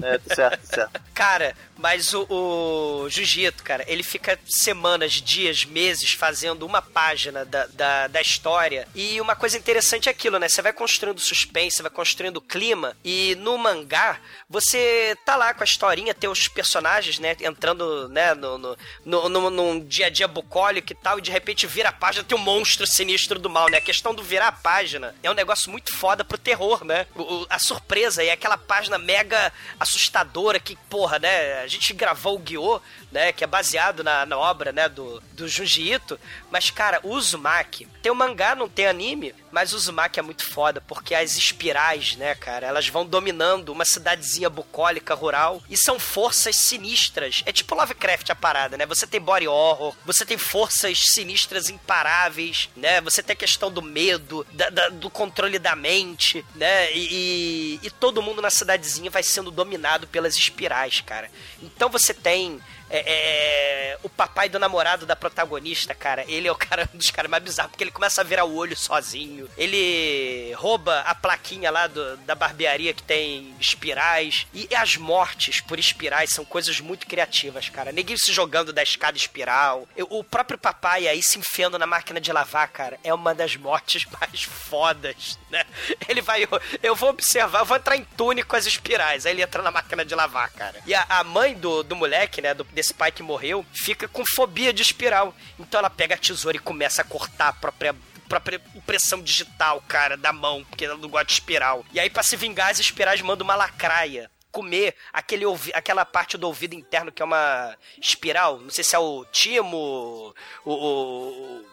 [0.04, 1.02] É, tá certo, tá certo.
[1.14, 7.68] Cara, mas o, o Jiu-Jitsu, cara, ele fica semanas, dias, meses fazendo uma página da,
[7.68, 8.88] da, da história.
[8.96, 10.50] E uma coisa interessante é aquilo, né?
[10.50, 12.96] Você vai construindo suspense, vai construindo clima.
[13.04, 17.36] E no mangá, você tá lá com a historinha, tem os personagens, né?
[17.42, 18.34] Entrando, né?
[18.34, 21.20] No, no, no, no- num dia a dia bucólico e tal.
[21.20, 23.78] E de repente vira a página, tem um monstro sinistro do mal, né?
[23.78, 27.06] A questão do virar a página é um negócio muito foda pro terror, né?
[27.16, 31.62] O- a surpresa e aquela página mega assustadora que, porra, né?
[31.62, 33.32] A gente gravou o Guiô, né?
[33.32, 34.88] Que é baseado na, na obra, né?
[34.90, 36.20] Do, do Junji Ito.
[36.50, 40.46] Mas, cara, o Uzumaki tem o mangá, não tem anime, mas o Uzumaki é muito
[40.46, 42.66] foda porque as espirais, né, cara?
[42.68, 47.44] Elas vão dominando uma cidadezinha bucólica rural e são forças sinistras.
[47.46, 48.86] É tipo Lovecraft a parada, né?
[48.86, 53.02] Você tem body horror, você tem forças sinistras imparáveis, né?
[53.02, 56.92] Você tem a questão do medo, da- da- do controle da mente, né?
[56.94, 61.30] E, e- e todo mundo na cidadezinha vai sendo dominado pelas espirais, cara.
[61.62, 62.60] Então você tem
[62.92, 67.10] é, é, o papai do namorado da protagonista, cara, ele é o cara um dos
[67.12, 69.50] caras mais bizarros, porque ele começa a virar o olho sozinho.
[69.58, 74.48] Ele rouba a plaquinha lá do- da barbearia que tem espirais.
[74.54, 77.92] E as mortes por espirais são coisas muito criativas, cara.
[77.92, 79.88] Ninguém se jogando da escada espiral.
[79.96, 83.56] Eu- o próprio papai aí se enfiando na máquina de lavar, cara, é uma das
[83.56, 85.66] mortes mais fodas, né?
[86.08, 86.50] Ele vai, eu,
[86.84, 89.26] eu vou observar, eu vou entrar em túnel com as espirais.
[89.26, 90.80] Aí ele entra na máquina de lavar, cara.
[90.86, 94.24] E a, a mãe do, do moleque, né, do- desse pai que morreu, fica com
[94.36, 95.34] fobia de espiral.
[95.60, 97.96] Então ela pega a tesoura e começa a cortar a própria
[98.28, 101.84] própria impressão digital, cara, da mão, porque ela não gosta de espiral.
[101.92, 106.38] E aí, pra se vingar, as espirais mandam uma lacraia comer aquele ouvi aquela parte
[106.38, 108.58] do ouvido interno que é uma espiral.
[108.60, 110.34] Não sei se é o timo,
[110.66, 111.66] o, o-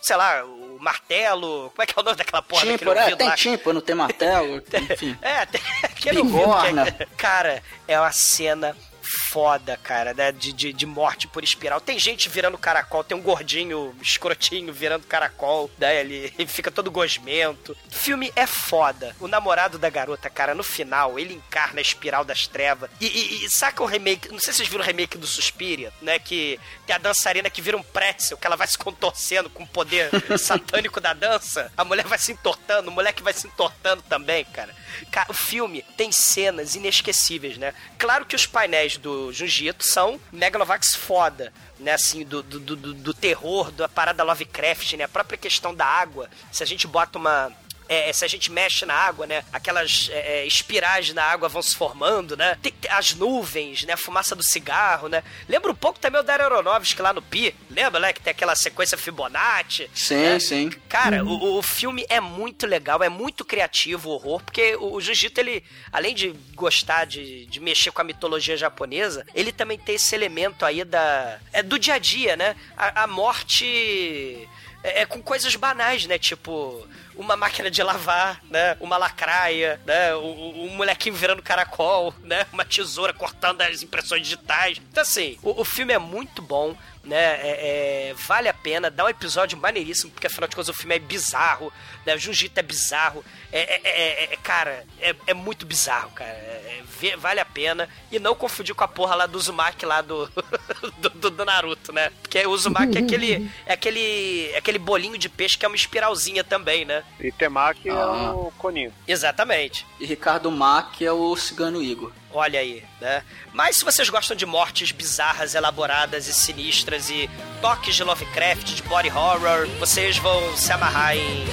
[0.00, 1.70] sei lá, o martelo.
[1.74, 3.36] Como é que é o nome daquela porra Tímpano, é, tem lá?
[3.36, 5.16] tímpano, tem martelo, enfim.
[5.22, 8.74] É, tem aquele ouvido que é- Cara, é uma cena
[9.08, 10.32] foda, cara, né?
[10.32, 11.80] De, de, de morte por espiral.
[11.80, 16.00] Tem gente virando caracol, tem um gordinho, escrotinho virando caracol, né?
[16.00, 17.76] Ele, ele fica todo gosmento.
[17.90, 19.14] O filme é foda.
[19.20, 22.90] O namorado da garota, cara, no final, ele encarna a espiral das trevas.
[23.00, 25.92] E, e, e saca o remake, não sei se vocês viram o remake do Suspiria,
[26.02, 26.18] né?
[26.18, 29.66] Que tem a dançarina que vira um pretzel, que ela vai se contorcendo com o
[29.66, 31.72] poder satânico da dança.
[31.76, 34.74] A mulher vai se entortando, o moleque vai se entortando também, cara.
[35.10, 37.72] Cara, o filme tem cenas inesquecíveis, né?
[37.98, 41.92] Claro que os painéis do Jiu-Jitsu são Megalovax foda, né?
[41.92, 45.04] Assim, do, do, do, do terror, da parada Lovecraft, né?
[45.04, 46.28] A própria questão da água.
[46.52, 47.52] Se a gente bota uma
[47.88, 49.44] é, se a gente mexe na água, né?
[49.52, 52.58] Aquelas é, é, espirais na água vão se formando, né?
[52.60, 53.94] Tem, as nuvens, né?
[53.94, 55.22] A fumaça do cigarro, né?
[55.48, 57.54] Lembra um pouco também o Dario Aronofsky lá no Pi.
[57.70, 58.12] Lembra, né?
[58.12, 59.90] Que tem aquela sequência Fibonacci.
[59.94, 60.38] Sim, né?
[60.38, 60.70] sim.
[60.88, 65.00] Cara, o, o filme é muito legal, é muito criativo o horror, porque o, o
[65.00, 69.94] Jiu-Jitsu, ele, além de gostar de, de mexer com a mitologia japonesa, ele também tem
[69.94, 71.38] esse elemento aí da.
[71.52, 72.54] É do dia a dia, né?
[72.76, 74.46] A, a morte.
[74.82, 76.18] É, é com coisas banais, né?
[76.18, 76.86] Tipo,
[77.18, 78.76] uma máquina de lavar, né?
[78.80, 80.14] Uma lacraia, né?
[80.14, 82.46] O- um molequinho virando caracol, né?
[82.52, 84.78] Uma tesoura cortando as impressões digitais.
[84.90, 86.76] Então, assim, o, o filme é muito bom,
[87.08, 87.40] né?
[87.40, 90.94] É- é- vale a pena, dá um episódio maneiríssimo, porque afinal de contas o filme
[90.94, 91.72] é bizarro,
[92.06, 92.14] né?
[92.14, 93.24] O Jiu-Jitsu é bizarro.
[93.50, 96.30] É, é- é- é- cara, é, é muito bizarro, cara.
[96.30, 97.88] É- é- vale a pena.
[98.12, 100.26] E não confundir com a porra lá do Uzumaki lá do,
[100.98, 102.10] do, do- do Naruto, né?
[102.22, 105.76] Porque o Uzumaki é aquele, é aquele, é aquele bolinho de peixe que é uma
[105.76, 107.02] espiralzinha também, né?
[107.18, 108.32] E Temaki é Ah.
[108.34, 108.92] o Coninho.
[109.06, 109.86] Exatamente.
[109.98, 112.12] E Ricardo Mack é o Cigano Igor.
[112.32, 113.22] Olha aí, né?
[113.52, 117.28] Mas se vocês gostam de mortes bizarras, elaboradas e sinistras e
[117.60, 121.46] toques de Lovecraft, de body horror, vocês vão se amarrar em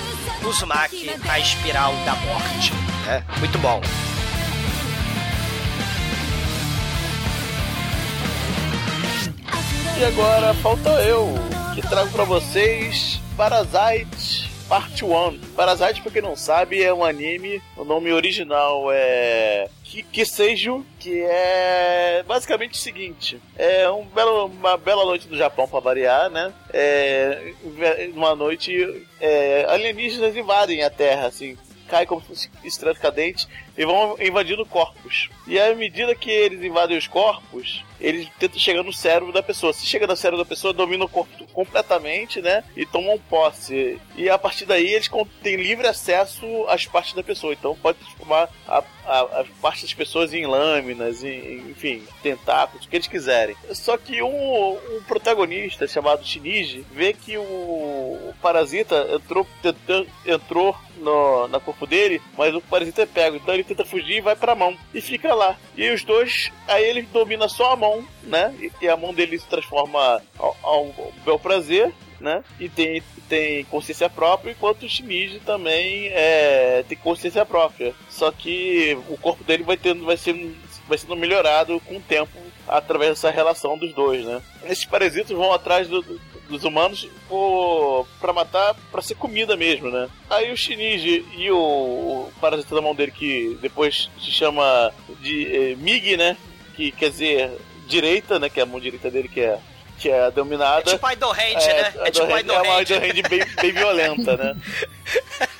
[0.45, 2.73] Uzumaki, a espiral da morte.
[3.05, 3.23] né?
[3.39, 3.81] Muito bom.
[9.97, 11.33] E agora falta eu,
[11.73, 15.39] que trago pra vocês Parasite Part 1.
[15.55, 21.21] Parasite, pra quem não sabe, é um anime, o nome original é Ki- Kiseiju, que
[21.21, 26.51] é basicamente o seguinte: é um belo, uma bela noite no Japão pra variar, né?
[26.73, 27.53] É,
[28.15, 31.55] uma noite, é, alienígenas invadem a Terra, assim,
[31.87, 35.29] cai como se fosse cadente e vão invadindo corpos.
[35.47, 39.73] E à medida que eles invadem os corpos, eles tentam chegar no cérebro da pessoa.
[39.73, 42.63] Se chega no cérebro da pessoa, domina o corpo completamente, né?
[42.75, 43.99] E tomam posse.
[44.15, 45.09] E a partir daí eles
[45.41, 47.53] têm livre acesso às partes da pessoa.
[47.53, 52.89] Então pode transformar a, a, as partes das pessoas em lâminas, em, enfim, tentáculos, o
[52.89, 53.55] que eles quiserem.
[53.71, 60.75] Só que um, um protagonista chamado Shinji vê que o, o parasita entrou, tentando, entrou
[61.05, 63.37] no, na corpo dele, mas o parasita é pego.
[63.37, 64.75] Então ele tenta fugir e vai pra mão.
[64.93, 65.55] E fica lá.
[65.77, 68.53] E os dois, aí ele domina só a mão, né?
[68.59, 71.93] E, e a mão dele se transforma ao, ao bel prazer.
[72.17, 72.43] Né?
[72.59, 77.93] E tem, tem consciência própria, enquanto o Shinji também é, tem consciência própria.
[78.09, 80.55] Só que o corpo dele vai tendo, vai sendo,
[80.87, 82.31] vai sendo melhorado com o tempo
[82.67, 84.41] através dessa relação dos dois, né?
[84.63, 86.01] Esses parasitas vão atrás do-
[86.49, 90.07] dos humanos por, pra matar, pra ser comida mesmo, né?
[90.29, 95.71] Aí o Shinji e o, o parasita da mão dele, que depois se chama de
[95.71, 96.37] eh, Mig, né?
[96.75, 97.51] Que quer dizer
[97.87, 98.49] direita, né?
[98.49, 99.57] Que é a mão direita dele que é,
[99.99, 100.89] que é dominada.
[100.91, 101.93] É tipo Idol Hand, né?
[102.05, 102.81] É tipo Idol Hand é uma.
[102.81, 104.55] Idol Hand bem, bem violenta, né?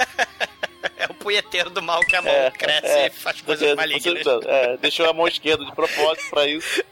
[0.97, 3.07] É o punheteiro do mal que a mão É, cresce é.
[3.07, 4.23] e faz coisas malignas.
[4.23, 6.83] você- é, deixou a mão esquerda de propósito pra isso.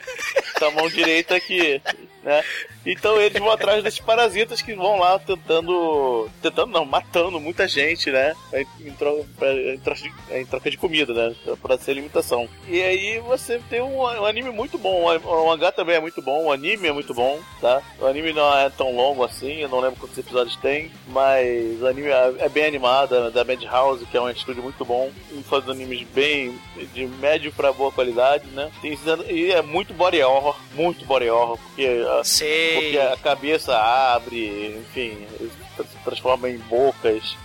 [0.55, 1.81] Então a mão direita que.
[2.21, 2.43] Né?
[2.85, 6.29] Então eles vão atrás desses parasitas que vão lá tentando.
[6.41, 8.33] Tentando não, matando muita gente, né?
[8.53, 11.35] Em, tro- pra- em troca, de, em troca de comida, né?
[11.61, 12.47] Pra ser alimentação.
[12.67, 15.05] E aí você tem um, um anime muito bom.
[15.23, 17.81] O mangá também é muito bom, o anime é muito bom, tá?
[17.99, 21.87] O anime não é tão longo assim, eu não lembro quantos episódios tem, mas o
[21.87, 25.11] anime é é bem animado, é da Madhouse, que é um estúdio muito bom,
[25.49, 26.57] faz animes bem
[26.93, 28.69] de médio pra boa qualidade, né?
[28.81, 28.97] Tem,
[29.29, 31.85] e é muito body horror, muito body horror, porque,
[32.19, 32.72] a- Sei.
[32.73, 37.35] Porque a cabeça abre, enfim, se transforma em bocas,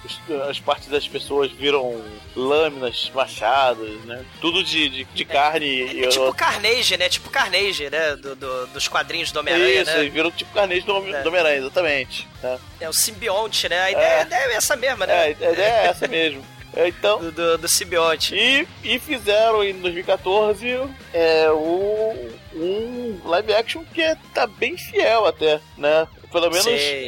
[0.48, 2.02] as partes das pessoas viram
[2.36, 4.24] lâminas, machados, né?
[4.40, 7.08] Tudo de, de, de carne e É tipo Carnage, né?
[7.08, 8.16] Tipo Carnage, né?
[8.16, 10.08] Do, do- dos quadrinhos do Homem-Aranha, Isso, né?
[10.08, 11.22] viram tipo carneiro do, É.
[11.22, 12.28] do Homem-Aranha, exatamente.
[12.42, 12.58] né?
[12.80, 13.80] É o simbionte, né?
[13.80, 15.22] A ideia, a ideia é essa mesma, É, né?
[15.22, 16.44] a ideia é essa mesmo.
[16.76, 18.34] Então, do, do, do simbionte.
[18.36, 20.78] E, e fizeram em 2014
[21.14, 26.06] é, o, um live action que é, tá bem fiel até, né?
[26.32, 26.66] Pelo menos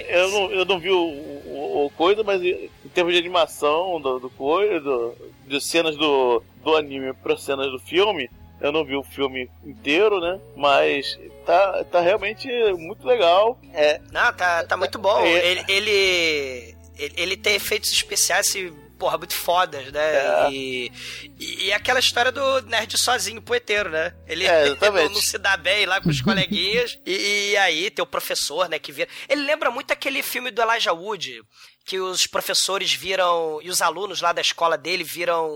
[0.09, 4.18] eu não, eu não vi o, o- o coisa, mas em termos de animação do,
[4.18, 5.14] do coisa, do,
[5.46, 10.20] de cenas do, do anime para cenas do filme, eu não vi o filme inteiro,
[10.20, 10.38] né?
[10.57, 13.59] Mas tá, tá realmente muito legal.
[13.74, 15.18] É, Não, tá, tá muito bom.
[15.20, 15.46] É.
[15.46, 20.01] Ele, ele, ele, ele tem efeitos especiais, assim, porra, muito fodas, né?
[20.01, 20.49] É.
[20.53, 20.93] E,
[21.39, 24.15] e, aquela história do nerd sozinho, poeteiro, né?
[24.29, 26.99] Ele É, não, não se dá bem lá com os coleguinhas.
[27.07, 29.09] E, e aí tem o professor, né, que vira...
[29.27, 31.43] Ele lembra muito aquele filme do Elijah Wood,
[31.90, 33.59] que os professores viram...
[33.62, 35.50] E os alunos lá da escola dele viram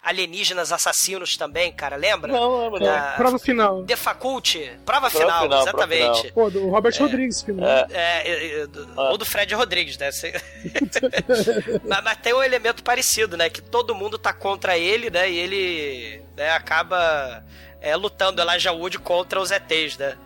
[0.00, 2.32] alienígenas assassinos também, cara, lembra?
[2.32, 3.82] Não, lembro, Da- É, prova final.
[3.84, 4.70] The Faculty.
[4.86, 6.18] Prova, Prova final, final, prova exatamente.
[6.20, 6.32] final.
[6.32, 7.60] Pô, do Robert Rodrigues, filme.
[7.60, 7.86] né?
[7.90, 9.10] É, é, é, do- Ah.
[9.10, 10.10] ou do Fred Rodrigues, né?
[11.88, 13.50] Mas, mas tem um elemento parecido, né?
[13.50, 15.28] Que todo mundo tá contra ele, né?
[15.28, 17.44] E ele né, acaba
[17.80, 20.16] é, lutando Elijah Wood contra os ETs, né?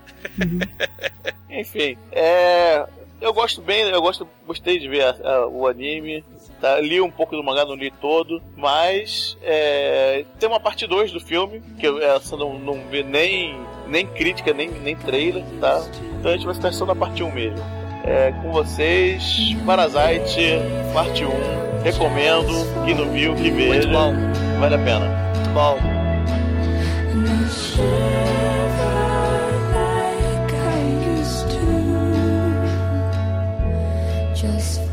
[1.48, 2.84] Enfim, é.
[3.24, 6.22] Eu gosto bem, eu gosto, gostei de ver a- a- o anime.
[6.60, 6.78] tá?
[6.80, 11.18] Li um pouco do mangá, não li todo, mas é, tem uma parte 2 do
[11.20, 13.56] filme, que eu essa não, não vi nem,
[13.86, 15.82] nem crítica, nem, nem trailer, tá?
[16.20, 17.58] Então a gente vai ficar só na parte 1 mesmo.
[18.04, 20.58] É, com vocês, Parasite,
[20.92, 21.30] parte 1.
[21.82, 23.88] Recomendo, quem não viu, que veja.
[24.60, 25.06] Vale a pena.
[25.34, 25.78] Muito bom.
[34.44, 34.83] Just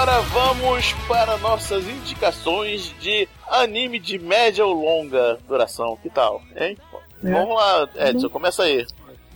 [0.00, 5.94] agora vamos para nossas indicações de anime de média ou longa duração.
[6.02, 6.74] Que tal, hein?
[7.22, 7.30] É.
[7.30, 8.86] Vamos lá, Edson, começa aí.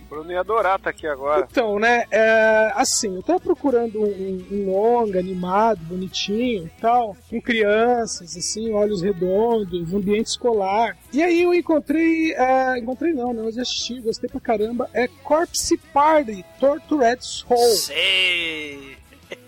[0.09, 1.47] Bruno ia adorar tá aqui agora.
[1.51, 7.39] Então, né, é, assim, eu tava procurando um, um longa, animado, bonitinho e tal, com
[7.39, 10.97] crianças, assim, olhos redondos, ambiente escolar.
[11.13, 15.07] E aí eu encontrei, é, encontrei não, né, eu já assisti, gostei pra caramba, é
[15.07, 17.57] Corpse Party, Tortured Soul.
[17.57, 18.94] Sei.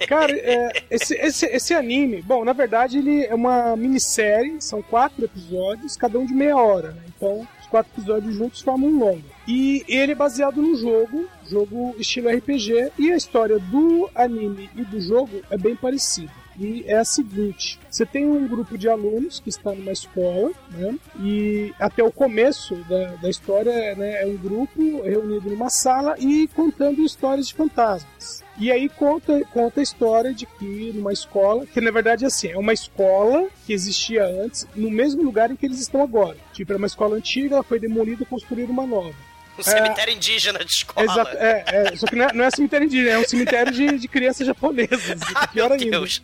[0.06, 5.26] Cara, é, esse, esse, esse anime, bom, na verdade ele é uma minissérie, são quatro
[5.26, 7.02] episódios, cada um de meia hora, né?
[7.16, 9.24] Então, os quatro episódios juntos formam um longo.
[9.48, 14.84] E ele é baseado no jogo, jogo estilo RPG, e a história do anime e
[14.84, 16.32] do jogo é bem parecida.
[16.60, 20.98] E é a seguinte: você tem um grupo de alunos que está numa escola, né?
[21.20, 26.48] E até o começo da, da história né, é um grupo reunido numa sala e
[26.56, 28.44] contando histórias de fantasmas.
[28.60, 32.50] E aí conta, conta a história de que numa escola, que na verdade é assim,
[32.50, 36.38] é uma escola que existia antes, no mesmo lugar em que eles estão agora.
[36.54, 39.14] Tipo, era uma escola antiga, ela foi demolida e construíram uma nova.
[39.60, 41.06] Um cemitério indígena de escola.
[41.06, 43.98] Exato, é, é, só que não é, não é cemitério indígena, é um cemitério de,
[43.98, 45.20] de crianças japonesas.
[45.36, 45.92] Ah, pior ainda.
[45.92, 46.22] Deus.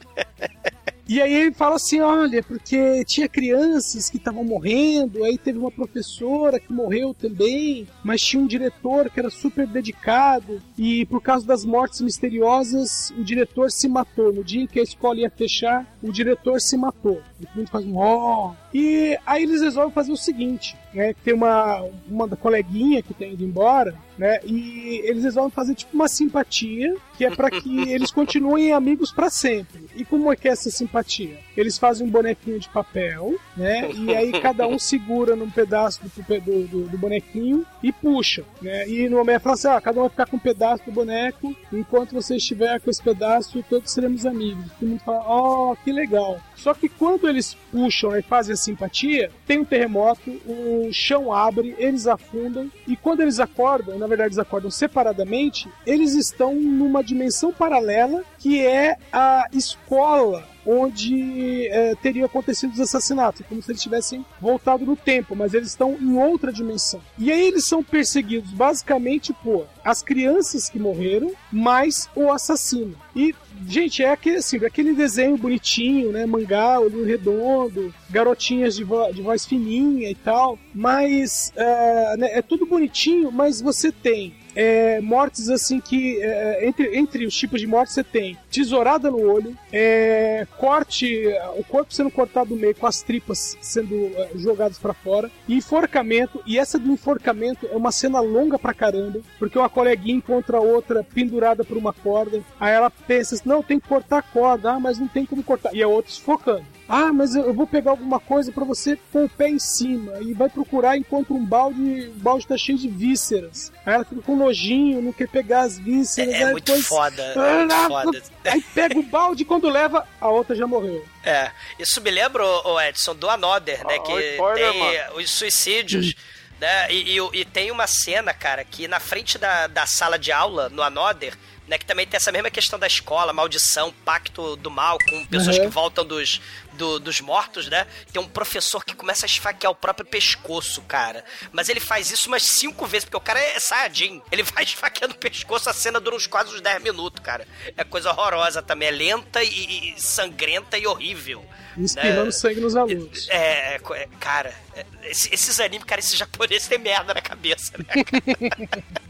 [1.07, 5.71] E aí ele fala assim, olha, porque tinha crianças que estavam morrendo, aí teve uma
[5.71, 11.45] professora que morreu também, mas tinha um diretor que era super dedicado, e por causa
[11.45, 14.31] das mortes misteriosas, o diretor se matou.
[14.31, 17.21] No dia em que a escola ia fechar, o diretor se matou.
[17.39, 18.53] E todo mundo faz um ó.
[18.73, 21.13] E aí eles resolvem fazer o seguinte, né?
[21.23, 24.39] Tem uma, uma coleguinha que tá indo embora, né?
[24.43, 29.29] E eles resolvem fazer tipo uma simpatia, que é para que eles continuem amigos para
[29.29, 29.87] sempre.
[29.95, 31.37] E como é que é essa simpatia?
[31.55, 33.91] Eles fazem um bonequinho de papel, né?
[33.91, 38.87] E aí cada um segura num pedaço do, do, do, do bonequinho e puxa, né?
[38.87, 41.55] E no momento fala assim, ah, cada um vai ficar com um pedaço do boneco,
[41.71, 44.65] enquanto você estiver com esse pedaço, todos seremos amigos.
[44.79, 46.39] Todo mundo fala, oh, que legal.
[46.55, 51.75] Só que quando eles puxam e fazem a simpatia, tem um terremoto, o chão abre,
[51.77, 57.51] eles afundam, e quando eles acordam, na verdade eles acordam separadamente, eles estão numa dimensão
[57.51, 64.25] paralela que é a escola onde é, teriam acontecido os assassinatos, como se eles tivessem
[64.39, 67.01] voltado no tempo, mas eles estão em outra dimensão.
[67.17, 72.95] E aí eles são perseguidos basicamente por as crianças que morreram, mais o assassino.
[73.15, 73.35] E
[73.67, 76.25] Gente, é aquele, assim, aquele desenho bonitinho, né?
[76.25, 80.57] Mangá, olhinho redondo, garotinhas de, vo de voz fininha e tal.
[80.73, 86.97] Mas é, né, é tudo bonitinho, mas você tem é, mortes assim que é, entre,
[86.97, 91.27] entre os tipos de mortes você tem tesourada no olho, é, corte,
[91.57, 96.41] o corpo sendo cortado no meio com as tripas sendo é, jogadas pra fora, enforcamento.
[96.45, 101.03] E essa do enforcamento é uma cena longa pra caramba, porque uma coleguinha encontra outra
[101.03, 102.41] pendurada por uma corda.
[102.59, 105.43] Aí ela pensa assim, não, tem que cortar a corda, ah, mas não tem como
[105.43, 105.73] cortar.
[105.73, 106.65] E a outra sufocando.
[106.87, 110.19] Ah, mas eu vou pegar alguma coisa pra você com o pé em cima.
[110.21, 112.09] E vai procurar e encontra um balde.
[112.09, 113.71] O balde tá cheio de vísceras.
[113.85, 116.33] Aí ela fica com nojinho, não quer pegar as vísceras.
[116.33, 117.21] É, é muito depois- foda.
[117.23, 118.23] É Ah, muito foda.
[118.45, 121.05] Aí pega o balde e quando leva, a outra já morreu.
[121.23, 123.95] É, isso me lembra, ô Edson, do Another, né?
[123.99, 126.13] Ó, que spoiler, tem os suicídios,
[126.59, 126.91] né?
[126.91, 130.67] E, e- e tem uma cena, cara, que na frente da, da sala de aula,
[130.69, 131.33] no Another,
[131.65, 131.77] né?
[131.77, 135.63] Que também tem essa mesma questão da escola, maldição, pacto do mal com pessoas Uhum.
[135.63, 136.41] que voltam dos,
[136.73, 137.87] do- dos mortos, né?
[138.11, 141.23] Tem um professor que começa a esfaquear o próprio pescoço, cara.
[141.51, 144.21] Mas ele faz isso umas cinco vezes, porque o cara é saiyajin.
[144.31, 147.47] Ele vai esfaqueando o pescoço, a cena dura uns quase uns 10 minutos, cara.
[147.77, 148.87] É coisa horrorosa também.
[148.87, 151.45] É lenta e, e sangrenta e horrível.
[151.77, 152.31] E espirrando né?
[152.31, 153.27] sangue nos alunos.
[153.29, 157.73] É, é, é, cara, é, esse- esses animes, cara, esses japoneses têm merda na cabeça,
[157.77, 157.85] né?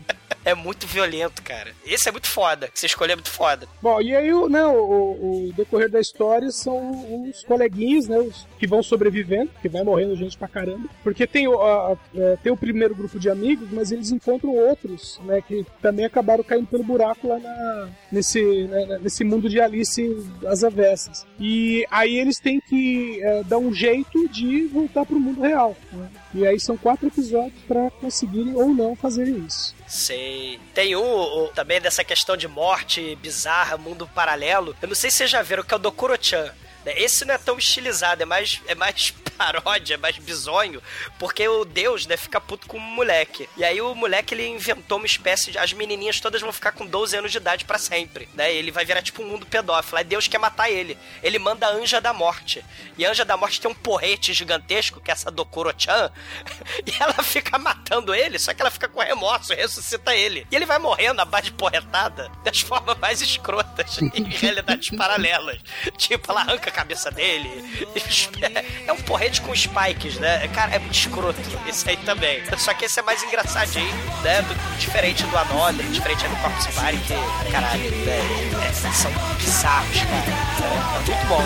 [0.46, 1.72] é muito violento, cara.
[1.86, 2.70] Esse é muito foda.
[2.74, 3.68] Você escolheu é muito foda.
[3.82, 8.66] Bom, e aí né, o, o- decorrer da história são os coleguinhas, né, os que
[8.68, 10.88] vão sobrevivendo, que vai morrendo gente pra caramba.
[11.04, 15.20] Porque tem o, a- é, tem o primeiro grupo de amigos, mas eles encontram outros,
[15.26, 20.04] né, que também acabaram caindo pelo buraco lá na, nesse, né, nesse mundo de Alice
[20.48, 21.26] às avessas.
[21.40, 25.76] E aí eles têm que é, dar um jeito de voltar pro mundo real.
[25.92, 26.10] né?
[26.34, 29.76] E aí são quatro episódios pra conseguirem ou não fazerem isso.
[29.94, 30.60] Sei.
[30.74, 34.76] Tem um também dessa questão de morte bizarra, mundo paralelo.
[34.82, 36.52] Eu não sei se vocês já viram, que é o Dokuro-chan.
[36.86, 40.82] Esse não é tão estilizado, é mais, é mais paródia, é mais bizonho,
[41.18, 43.50] porque o Deus, né, fica puto com o moleque.
[43.58, 45.58] E aí o moleque, ele inventou uma espécie de...
[45.58, 48.54] As menininhas todas vão ficar com 12 anos de idade pra sempre, né?
[48.54, 49.98] Ele vai virar tipo um mundo pedófilo.
[49.98, 50.98] Aí Deus quer matar ele.
[51.22, 52.64] Ele manda a Anja da Morte.
[52.98, 56.12] E a Anja da Morte tem um porrete gigantesco, que é essa Dokuro-chan,
[56.86, 60.48] e ela fica matando ele, só que ela fica com remorso, ressuscita ele.
[60.52, 65.60] E ele vai morrendo à base porretada das formas mais escrotas, em realidades paralelas.
[65.98, 67.64] Tipo, ela arranca a cabeça dele.
[68.86, 70.46] É um porrete com spikes, né?
[70.50, 72.44] Cara, é muito escroto esse aí também.
[72.58, 74.44] Só que esse é mais engraçadinho, né?
[74.78, 78.20] Diferente do Another, diferente do Corpse Party, que, caralho, né?
[78.68, 80.34] é, são bizarros, cara.
[80.60, 81.44] É muito bom.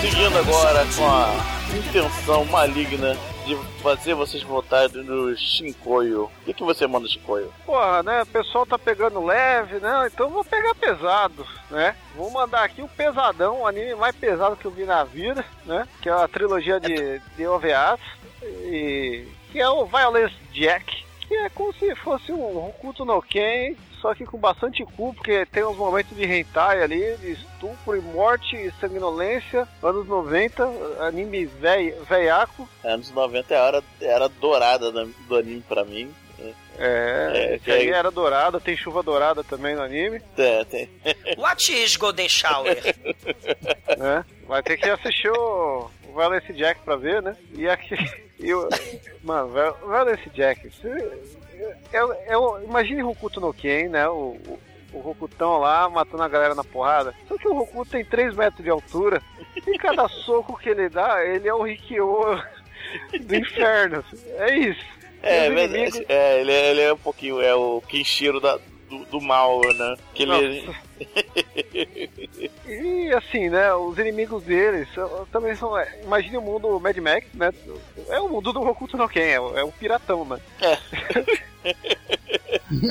[0.00, 6.24] Seguindo agora com a intenção maligna de fazer vocês votarem no Shinkoio.
[6.24, 7.52] O que, que você manda, Shinkoio?
[7.64, 8.22] Porra, né?
[8.22, 10.10] O pessoal tá pegando leve, né?
[10.12, 11.94] Então vou pegar pesado, né?
[12.14, 15.86] Vou mandar aqui o pesadão, o anime mais pesado que eu vi na vida, né?
[16.02, 18.00] Que é a trilogia de, de OVAs.
[18.42, 19.28] E.
[19.52, 21.04] Que é o Violence Jack.
[21.20, 25.46] Que é como se fosse um Hokuto no Ken, só que com bastante cu, porque
[25.46, 30.64] tem uns momentos de hentai ali, de estupro e morte e sanguinolência, anos 90,
[31.00, 32.68] anime vei- veiaco.
[32.84, 36.12] Anos 90 é a era, era dourada do anime pra mim.
[36.38, 40.20] É, É, esse aí que- era dourada, tem chuva dourada também no anime.
[40.36, 40.90] É, tem.
[41.38, 42.76] What is Golden Shower?
[43.96, 44.24] né?
[44.46, 47.36] Vai ter que assistir o, Violence Jack pra ver, né?
[47.54, 47.94] E aqui.
[48.38, 48.68] E o,
[49.24, 50.68] mano, Val- Violence Jack.
[50.68, 51.22] você-
[51.92, 54.08] É, é, o- imagine Hokuto no Ken, né?
[54.08, 54.58] O, o,
[54.92, 57.14] o Rokutão lá matando a galera na porrada.
[57.28, 59.20] Só que o Hokuto tem 3 metros de altura.
[59.66, 62.40] E cada soco que ele dá, ele é o Rikyo
[63.20, 64.04] do inferno.
[64.38, 64.84] É isso.
[65.22, 69.04] É, mas- inimigos- é, ele, é- ele é um pouquinho, é o Kenshiro da, do,
[69.06, 69.96] do mal, né?
[70.14, 70.68] Que ele.
[72.66, 73.72] E assim, né?
[73.74, 75.76] Os inimigos deles são- também são.
[75.78, 77.50] é, Imagine o mundo Mad Max, né?
[78.08, 80.38] É o mundo do Hokuto no Ken, é, o- é o piratão, né?
[80.60, 80.76] É.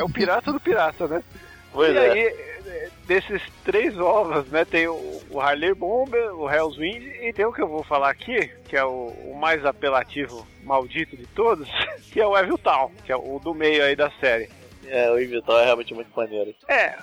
[0.03, 1.23] o pirata do pirata, né?
[1.71, 2.11] Pois e é.
[2.11, 4.65] aí, é, desses três ovos, né?
[4.65, 8.09] Tem o, o Harley Bomber, o Hell's Wind e tem o que eu vou falar
[8.09, 11.69] aqui, que é o, o mais apelativo maldito de todos,
[12.11, 14.49] que é o Evil Town, que é o do meio aí da série.
[14.87, 16.53] É, o Invital é realmente muito maneiro.
[16.67, 16.95] É,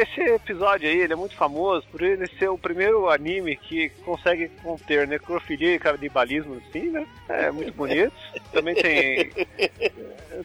[0.00, 4.48] esse episódio aí, ele é muito famoso por ele ser o primeiro anime que consegue
[4.62, 7.06] conter necrofilia e canibalismo, assim, né?
[7.28, 8.12] É muito bonito.
[8.52, 9.30] Também tem,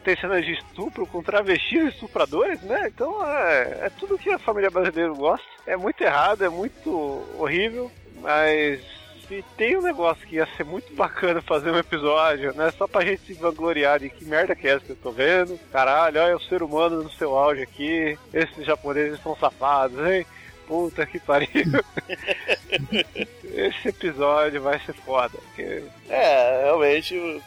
[0.04, 2.88] tem cenas de estupro com travestis e estupradores, né?
[2.88, 5.46] Então é, é tudo que a família brasileira gosta.
[5.66, 6.90] É muito errado, é muito
[7.38, 7.90] horrível,
[8.20, 8.82] mas
[9.28, 12.70] se tem um negócio que ia ser muito bacana fazer um episódio, né?
[12.76, 15.58] Só pra gente se vangloriar de que merda que é essa que eu tô vendo.
[15.72, 18.18] Caralho, olha o ser humano no seu auge aqui.
[18.32, 20.26] Esses japoneses são safados, hein?
[20.66, 21.48] Puta que pariu.
[23.54, 25.36] Esse episódio vai ser foda.
[25.38, 27.42] Porque, É, realmente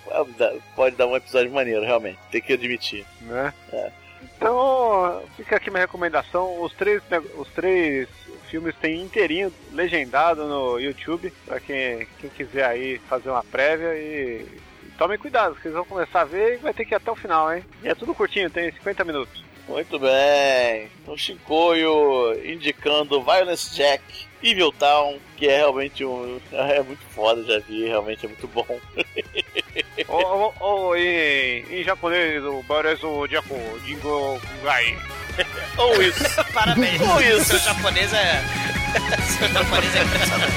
[0.75, 2.19] pode dar um episódio maneiro, realmente.
[2.31, 3.05] Tem que admitir.
[3.21, 3.53] né?
[3.73, 3.91] É.
[4.37, 6.61] Então, fica aqui minha recomendação.
[6.61, 7.01] Os três,
[7.35, 8.07] os três
[8.49, 11.33] filmes tem inteirinho legendado no YouTube.
[11.45, 14.45] Pra quem, quem quiser aí fazer uma prévia e.
[14.83, 17.15] e Tomem cuidado, vocês vão começar a ver e vai ter que ir até o
[17.15, 17.63] final, hein?
[17.83, 19.43] E é tudo curtinho, tem 50 minutos.
[19.67, 20.89] Muito bem.
[21.01, 24.01] Então, Shinkoio indicando Violence Jack,
[24.41, 26.39] Evil Town, que é realmente um.
[26.51, 28.65] É muito foda, já vi, realmente é muito bom.
[30.08, 34.96] Ou, ou, ou em, em japonês, o Barezo Jaco, Jingo Gai.
[35.78, 36.24] Ou isso.
[36.52, 37.00] Parabéns.
[37.00, 37.44] Ou isso.
[37.44, 38.42] Seu japonês é.
[39.38, 40.52] Seu japonês é impressionante.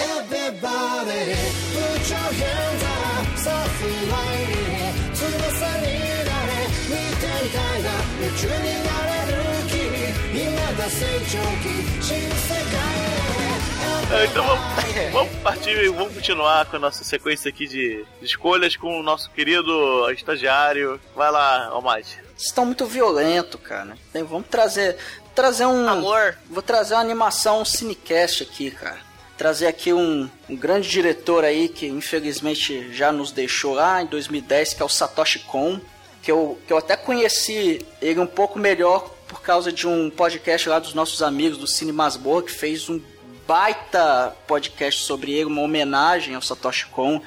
[0.00, 1.36] Everybody,
[1.74, 4.70] put your hands up, softly lighting,
[5.12, 5.26] 翼
[5.78, 5.84] に
[6.24, 6.50] なれ、
[6.88, 7.86] 見ていたいな、
[8.20, 9.38] 夢中になれる
[9.68, 9.74] 君、
[10.44, 11.68] 今が成長期、
[12.00, 12.78] 新世界
[13.13, 13.13] へ。
[13.13, 13.13] É,
[14.29, 18.99] então vamos, vamos partir e vamos continuar com a nossa sequência aqui de escolhas com
[18.99, 20.99] o nosso querido estagiário.
[21.15, 22.15] Vai lá, Almighty.
[22.35, 23.97] Vocês estão muito violento, cara.
[24.13, 24.97] Tem- Vamos trazer.
[25.33, 25.87] Trazer um.
[25.89, 26.37] Amor.
[26.49, 28.99] Vou trazer uma animação um cinecast aqui, cara.
[29.37, 34.75] Trazer aqui um, um grande diretor aí que infelizmente já nos deixou lá em 2010,
[34.75, 35.79] que é o Satoshi Kon.
[36.21, 40.67] Que eu, que eu até conheci ele um pouco melhor por causa de um podcast
[40.69, 42.99] lá dos nossos amigos do Cine Masmorra, que fez um
[43.47, 47.21] baita podcast sobre ele, uma homenagem ao Satoshi Kon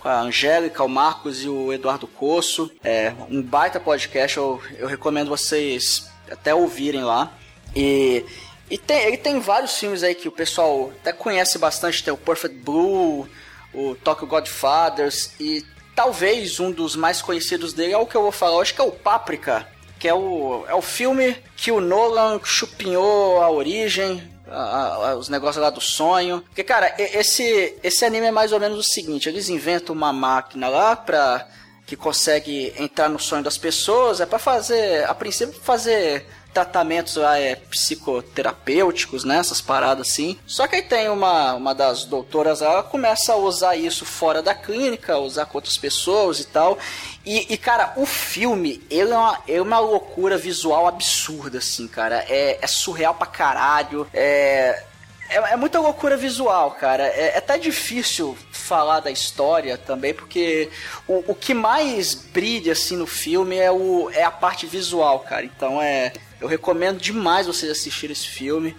[0.00, 2.70] com a Angélica, o Marcos e o Eduardo Coço.
[2.84, 7.32] É um baita podcast, eu, eu recomendo vocês até ouvirem lá.
[7.74, 8.24] E,
[8.70, 12.16] e tem, ele tem vários filmes aí que o pessoal até conhece bastante, tem o
[12.16, 13.28] Perfect Blue,
[13.74, 15.64] o Tokyo Godfathers e
[15.94, 18.84] talvez um dos mais conhecidos dele é o que eu vou falar, acho que é
[18.84, 19.66] o Páprica,
[19.98, 25.28] que é o, é o filme que o Nolan chupinhou a origem, a- a- os
[25.28, 26.40] negócios lá do sonho.
[26.48, 30.68] Porque, cara, esse, esse anime é mais ou menos o seguinte: eles inventam uma máquina
[30.68, 31.46] lá pra.
[31.86, 36.26] que consegue entrar no sonho das pessoas, é pra fazer, a princípio, fazer
[36.56, 39.36] tratamentos lá é, psicoterapêuticos, né?
[39.36, 40.38] Essas paradas assim.
[40.46, 44.54] Só que aí tem uma, uma das doutoras, ela começa a usar isso fora da
[44.54, 46.78] clínica, usar com outras pessoas e tal.
[47.26, 52.24] E, e, cara, o filme, ele é uma, é uma loucura visual absurda, assim, cara.
[52.26, 54.06] É, é surreal pra caralho.
[54.14, 54.82] É,
[55.28, 57.06] é, é muita loucura visual, cara.
[57.06, 60.70] É, é até difícil falar da história também, porque
[61.06, 65.44] o, o que mais brilha assim no filme é, o, é a parte visual, cara.
[65.44, 66.12] Então é.
[66.40, 68.76] Eu recomendo demais vocês assistirem esse filme.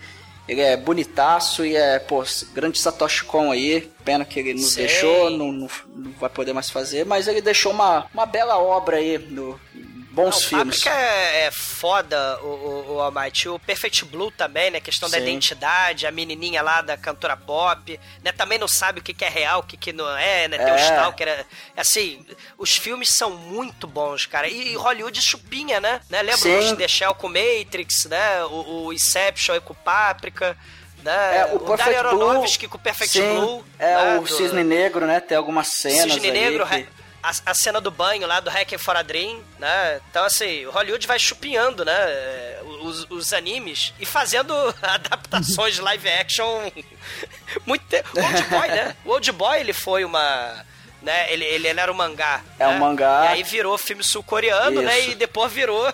[0.48, 3.92] Ele é bonitaço e é, pô, grande Satoshi Kon aí.
[4.06, 4.86] Pena que ele nos Sei.
[4.86, 8.98] deixou, não, não, não vai poder mais fazer, mas ele deixou uma, uma bela obra
[8.98, 9.60] aí, no,
[10.18, 10.84] bons Não, filmes.
[10.84, 13.48] Páprica é, é foda, o, o, o Almighty.
[13.48, 14.80] O Perfect Blue também, né?
[14.82, 15.24] Questão da Sim.
[15.24, 18.32] identidade, a menininha lá da cantora pop, né?
[18.32, 20.58] Também não sabe o que, que é real, o que, que não é, né?
[20.58, 20.82] Tem o É.
[20.84, 21.28] Stalker.
[21.28, 21.46] é-
[21.78, 22.26] Assim,
[22.58, 24.48] os filmes são muito bons, cara.
[24.48, 26.02] E, e Hollywood chupinha, né?
[26.10, 26.22] né?
[26.24, 26.58] Lembra Sim.
[26.58, 28.44] os The Shell com Matrix, né?
[28.46, 30.58] O, o Inception aí com Páprica.
[31.04, 31.38] Né?
[31.38, 32.30] É, o, o Dario Perfect Blue.
[32.30, 33.64] Aronofsky com Perfect sim, Blue.
[33.78, 34.20] É, né?
[34.20, 35.20] o Cisne Negro, né?
[35.20, 36.12] Tem algumas cenas.
[36.14, 36.88] Cisne Negro, que- re-
[37.30, 40.00] a, a cena do banho lá do Hack for a Dream, né?
[40.10, 41.94] Então, assim, o Hollywood vai chupinhando, né?
[41.94, 46.72] é, Os, os animes e fazendo adaptações de live action
[47.66, 48.10] muito tempo.
[48.14, 48.96] O Old Boy, né?
[49.06, 50.66] O Old Boy, ele foi uma...
[51.02, 51.32] Né?
[51.32, 52.42] Ele, ele era um mangá.
[52.60, 52.80] É um né?
[52.80, 53.26] mangá.
[53.26, 55.10] E aí virou filme sul-coreano, né?
[55.10, 55.92] E depois virou...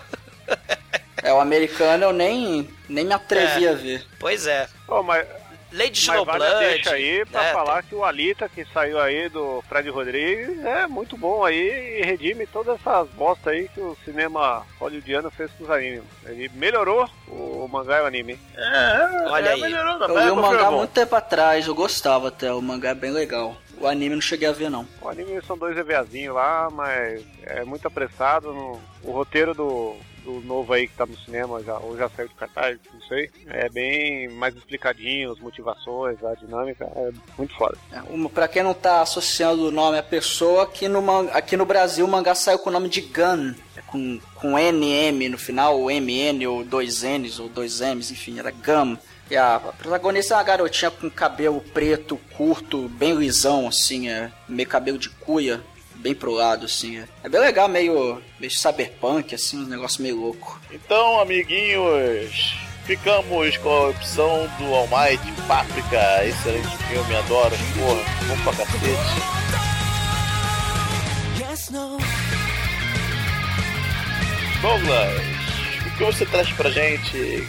[1.22, 3.70] É, o americano eu nem, nem me atrevi É.
[3.70, 4.06] a ver.
[4.18, 4.68] Pois é.
[4.86, 5.26] Ô, mas,
[5.74, 6.58] Lady mas vale Snowblood.
[6.58, 7.52] deixa aí pra né?
[7.52, 12.02] falar que o Alita que saiu aí do Fred Rodrigues é muito bom aí e
[12.04, 16.04] redime todas essas bosta aí que o cinema hollywoodiano fez com os animes.
[16.26, 18.38] Ele melhorou o mangá e o anime.
[18.56, 19.60] É, Olha é, aí.
[19.60, 20.24] melhorou Eu também.
[20.24, 23.56] li o mangá muito tempo atrás, eu gostava até, o mangá é bem legal.
[23.78, 24.86] O anime eu não cheguei a ver, não.
[25.02, 28.52] O anime são dois EVAzinhos lá, mas é muito apressado.
[28.52, 28.80] No...
[29.02, 32.34] O roteiro do, do novo aí que tá no cinema, já, ou já saiu de
[32.34, 33.30] cartaz, não sei.
[33.46, 37.76] É bem mais explicadinho, as motivações, a dinâmica, é muito foda.
[37.92, 41.02] É, uma- Pra quem não tá associando o nome à pessoa, aqui no,
[41.32, 45.28] aqui no Brasil o mangá saiu com o nome de Gun, é com, com NM
[45.28, 48.96] no final, ou MN, ou dois N's, ou dois M's, enfim, era Gum.
[49.30, 54.68] E a protagonista é uma garotinha com cabelo preto, curto, bem lisão, assim, é, meio
[54.68, 55.62] cabelo de cuia,
[56.04, 56.98] bem pro lado, assim.
[56.98, 60.60] É, é bem legal, meio, meio cyberpunk, assim, um negócio meio louco.
[60.70, 68.52] Então, amiguinhos, ficamos com a opção do Almighty, Páprica, excelente filme, adoro, porra, bom pra
[68.52, 69.34] cacete.
[74.60, 75.22] Douglas,
[75.86, 77.48] o que você traz pra gente?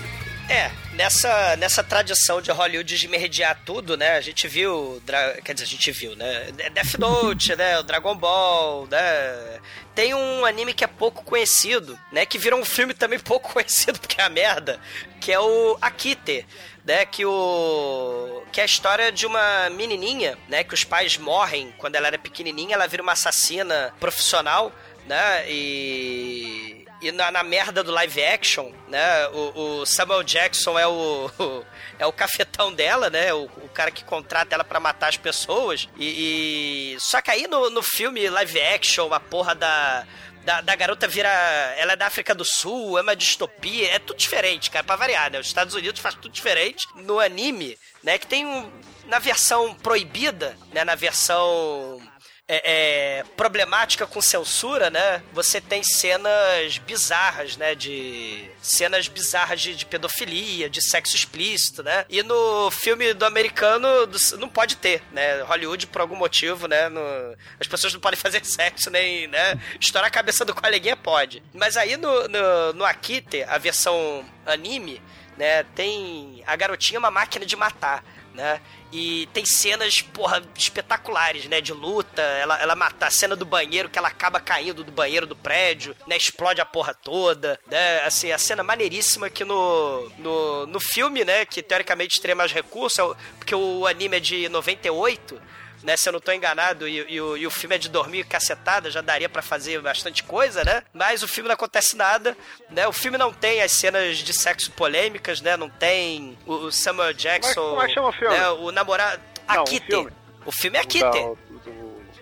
[0.49, 4.15] É, nessa, nessa tradição de Hollywood de merdiar tudo, né?
[4.15, 5.01] A gente viu.
[5.43, 6.51] Quer dizer, a gente viu, né?
[6.73, 7.77] Death Note, né?
[7.79, 9.59] O Dragon Ball, né?
[9.93, 12.25] Tem um anime que é pouco conhecido, né?
[12.25, 14.79] Que virou um filme também pouco conhecido, porque é a merda.
[15.19, 16.45] Que é o Akite,
[16.83, 17.05] né?
[17.05, 18.43] Que o.
[18.51, 20.63] Que é a história de uma menininha, né?
[20.63, 24.71] Que os pais morrem quando ela era pequenininha, ela vira uma assassina profissional,
[25.05, 25.49] né?
[25.49, 26.84] E.
[27.05, 29.27] E na, na merda do live action, né?
[29.27, 31.29] O, o Samuel Jackson é o,
[31.99, 33.31] é o cafetão dela, né?
[33.31, 35.87] O, o cara que contrata ela pra matar as pessoas.
[35.97, 40.03] E, e- só que aí no, no filme live action, a porra da,
[40.43, 41.29] da da garota vira,
[41.77, 45.29] ela é da África do Sul, é uma distopia, é tudo diferente, cara, pra variar,
[45.31, 45.39] né?
[45.39, 46.87] Os Estados Unidos faz tudo diferente.
[46.95, 48.17] No anime, né?
[48.17, 48.71] Que tem um
[49.05, 50.83] na versão proibida, né?
[50.83, 52.01] Na versão
[52.47, 55.23] é, é, problemática com censura, né?
[55.33, 57.73] Você tem cenas bizarras, né?
[57.73, 62.05] De cenas bizarras de, de pedofilia, de sexo explícito, né?
[62.07, 65.41] E no filme do americano do- não pode ter, né?
[65.41, 66.87] Hollywood por algum motivo, né?
[66.89, 69.59] no- as pessoas não podem fazer sexo nem, né?
[69.79, 71.41] Estourar a cabeça do coleguinha pode.
[71.53, 75.01] Mas aí no no, no Akite, a versão anime,
[75.35, 75.63] né?
[75.75, 78.03] Tem a garotinha uma máquina de matar.
[78.35, 78.59] Né?
[78.91, 81.61] E tem cenas, porra, espetaculares, né?
[81.61, 85.25] De luta, ela, ela mata a cena do banheiro, que ela acaba caindo do banheiro
[85.25, 86.17] do prédio, né?
[86.17, 88.01] Explode a porra toda, né?
[88.03, 91.45] Assim, a cena maneiríssima que no, no, no filme, né?
[91.45, 95.41] Que teoricamente teria mais recurso, é porque o anime é de 98,
[95.85, 95.95] né?
[95.95, 98.89] Se eu não tô enganado, e, e o, e o filme é de dormir cacetada,
[98.91, 100.83] já daria pra fazer bastante coisa, né?
[100.93, 102.35] Mas o filme não acontece nada,
[102.69, 102.87] né?
[102.87, 105.55] O filme não tem as cenas de sexo polêmicas, né?
[105.55, 107.69] Não tem o, o Samuel Jackson.
[107.69, 108.35] como é que chama o filme?
[108.37, 108.49] né?
[108.49, 109.21] O namorado.
[109.47, 110.11] Não, o filme.
[110.45, 111.37] O filme é do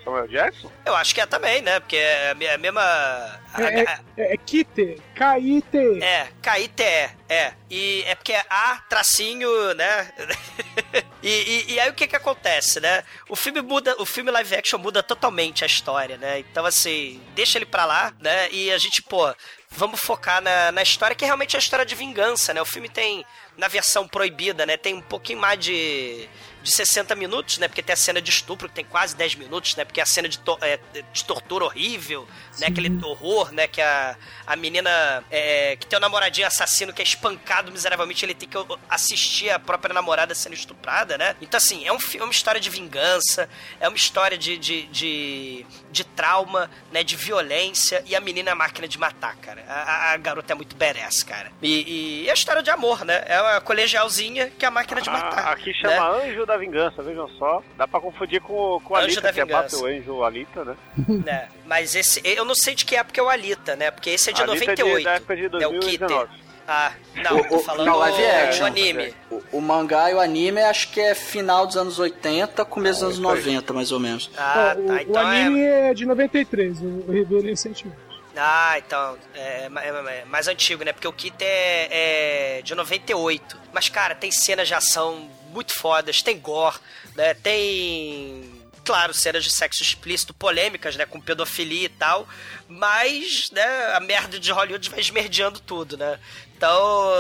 [0.04, 0.70] Samuel Jackson?
[0.86, 1.80] Eu acho que é também, né?
[1.80, 2.82] Porque é a me- a mesma.
[2.82, 6.04] a- É, a- é, é Kite, K-I-T.
[6.04, 6.84] É, KITE,
[7.30, 7.54] é.
[7.70, 10.12] E é porque é A, tracinho, né?
[11.24, 13.04] e, e, e aí o que que acontece, né?
[13.30, 16.40] O filme muda, o filme live action muda totalmente a história, né?
[16.40, 18.50] Então, assim, deixa ele pra lá, né?
[18.52, 19.34] E a gente, pô,
[19.70, 22.62] vamos focar na, na história, que realmente é a história de vingança, né?
[22.62, 23.26] O filme tem,
[23.58, 24.76] na versão proibida, né?
[24.76, 26.28] Tem um pouquinho mais de,
[26.64, 27.68] de 60 minutos, né?
[27.68, 29.84] Porque tem a cena de estupro, que tem quase 10 minutos, né?
[29.86, 30.80] Porque é a cena de, to- é,
[31.12, 32.28] de tortura horrível,
[32.60, 32.68] né?
[32.68, 33.68] Aquele horror, né?
[33.68, 34.16] Que a,
[34.48, 38.58] a menina é, que tem um namoradinho assassino que é espancado miseravelmente, ele tem que
[38.90, 41.36] assistir a própria namorada sendo estuprada, né?
[41.42, 43.50] Então, assim, é, um, é uma história de vingança,
[43.80, 47.04] é uma história de, de, de, de trauma, né?
[47.04, 49.64] De violência, e a menina é a máquina de matar, cara.
[49.68, 51.52] A, a- garota é muito badass, cara.
[51.62, 53.22] E, e é a história de amor, né?
[53.28, 55.48] É uma colegialzinha que é a máquina de matar.
[55.48, 56.30] Ah, aqui chama né?
[56.30, 57.62] Anjo da Vingança, vejam só.
[57.78, 59.46] Dá pra confundir com, com a Anjo Alita, da que é.
[59.46, 60.76] Battle Angel Alita, né?
[61.26, 61.48] né?
[61.66, 63.92] Mas esse, eu não sei de que época é o Alita, né?
[63.92, 65.04] Porque esse é de Alita é de- 98.
[65.06, 66.28] da época de é o 2019.
[66.28, 66.44] Kitter.
[66.66, 68.64] Ah, não, O- tô o- falando não, live action.
[68.64, 69.14] o anime.
[69.30, 73.04] O, o mangá e o anime acho que é final dos anos 80, começo dos
[73.04, 73.54] anos isso aí.
[73.56, 74.32] 90, mais ou menos.
[74.38, 74.94] Ah, Ó, o, tá.
[74.94, 75.90] o Então anime é.
[75.90, 75.94] é...
[75.94, 78.00] de 93, eu revi ele recentemente.
[78.36, 79.18] Ah, então.
[79.36, 80.92] É, ma- é- é mais antigo, né?
[80.92, 83.60] Porque o Kitter é, é de 98.
[83.72, 86.78] Mas, cara, tem cenas de ação muito fodas, tem gore,
[87.16, 87.34] né?
[87.36, 88.52] Tem.
[88.84, 91.06] Claro, cenas de sexo explícito, polêmicas, né?
[91.06, 92.28] Com pedofilia e tal.
[92.68, 96.20] Mas, né, a merda de Hollywood vai esmerdeando tudo, né?
[96.58, 97.12] Então,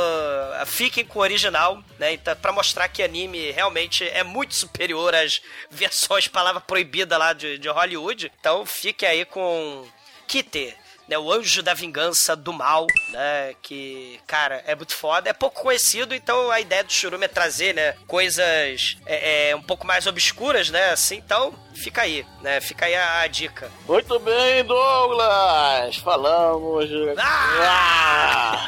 [0.66, 2.14] fiquem com o original, né?
[2.14, 7.57] Então, pra mostrar que anime realmente é muito superior às versões palavra proibida lá de,
[7.57, 8.32] de Hollywood.
[8.39, 9.86] Então, fique aí com
[10.28, 10.76] Kitter,
[11.08, 11.18] né?
[11.18, 13.54] O anjo da vingança do mal, né?
[13.62, 15.30] Que, cara, é muito foda.
[15.30, 17.95] É pouco conhecido, então a ideia do Churume é trazer, né?
[18.08, 20.91] Coisas é, é, um pouco mais obscuras, né?
[20.91, 22.62] Assim, então, fica aí, né?
[22.62, 23.72] Fica aí a, a dica.
[23.88, 25.95] Muito bem, Douglas!
[25.97, 26.89] Falamos.
[27.18, 28.66] Ah!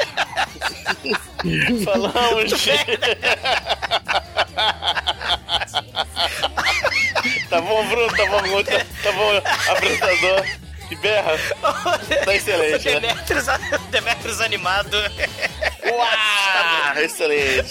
[1.85, 2.57] Falamos de.
[7.49, 8.15] tá bom, Bruno?
[8.15, 8.63] Tá bom, Bruno?
[8.63, 10.64] Tá, tá bom, apresentador?
[10.87, 11.37] Que berra?
[12.23, 12.99] Tá excelente, né?
[12.99, 13.45] Demetrius,
[13.89, 14.97] Demetrius animado.
[15.83, 16.97] Uau!
[17.03, 17.69] Excelente!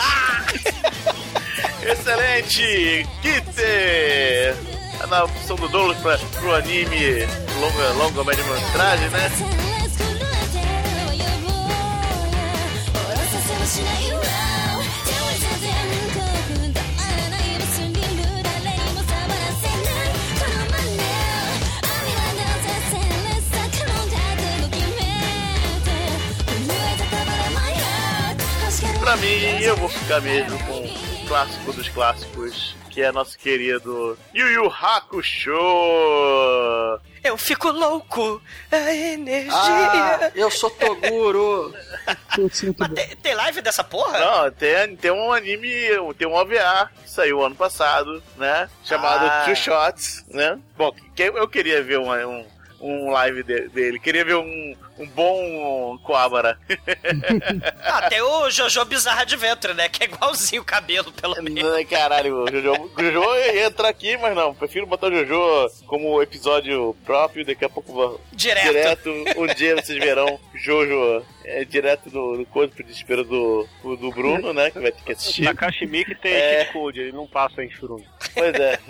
[1.82, 3.06] Excelente!
[3.22, 4.56] Kitter!
[4.98, 7.26] Tá na opção do Douglas pra, pro anime
[7.60, 9.64] longa, longa média-metragem, né?「
[29.04, 34.48] Pra mim, eu vou ficar mesmo com o clássico dos clássicos, que é nosso querido Yu
[34.48, 35.50] Yu Hakusho!
[37.22, 38.40] Eu fico louco,
[38.72, 39.52] a energia.
[39.54, 41.74] Ah, eu sou Toguro.
[42.78, 42.88] Bom.
[42.94, 44.18] Tem, tem live dessa porra?
[44.18, 45.68] Não, tem, tem um anime,
[46.18, 48.70] tem um OVA que saiu ano passado, né?
[48.84, 49.42] Chamado Ah.
[49.44, 50.58] Two Shots, né?
[50.78, 52.46] Bom, que eu queria ver um, um,
[52.80, 56.58] um live de- dele, queria ver um, um bom Coabara.
[57.86, 59.88] Ah, tem o Jojo Bizarre Adventure, né?
[59.88, 61.72] Que é igualzinho o cabelo, pelo menos.
[61.74, 66.96] Ai, Caralho, o Jojo, Jojo entra aqui, mas não, prefiro botar o Jojo como episódio
[67.04, 68.66] próprio, daqui a pouco vou- Direto.
[68.68, 74.10] direto um dia vocês verão Jojo é, direto no, no corpo de desespero do, do
[74.10, 75.44] Bruno, né, que vai ter que assistir.
[75.44, 76.64] Takashi Miike tem É.
[76.64, 78.06] Kid Code, ele não passa em Churume.
[78.34, 78.78] Pois é.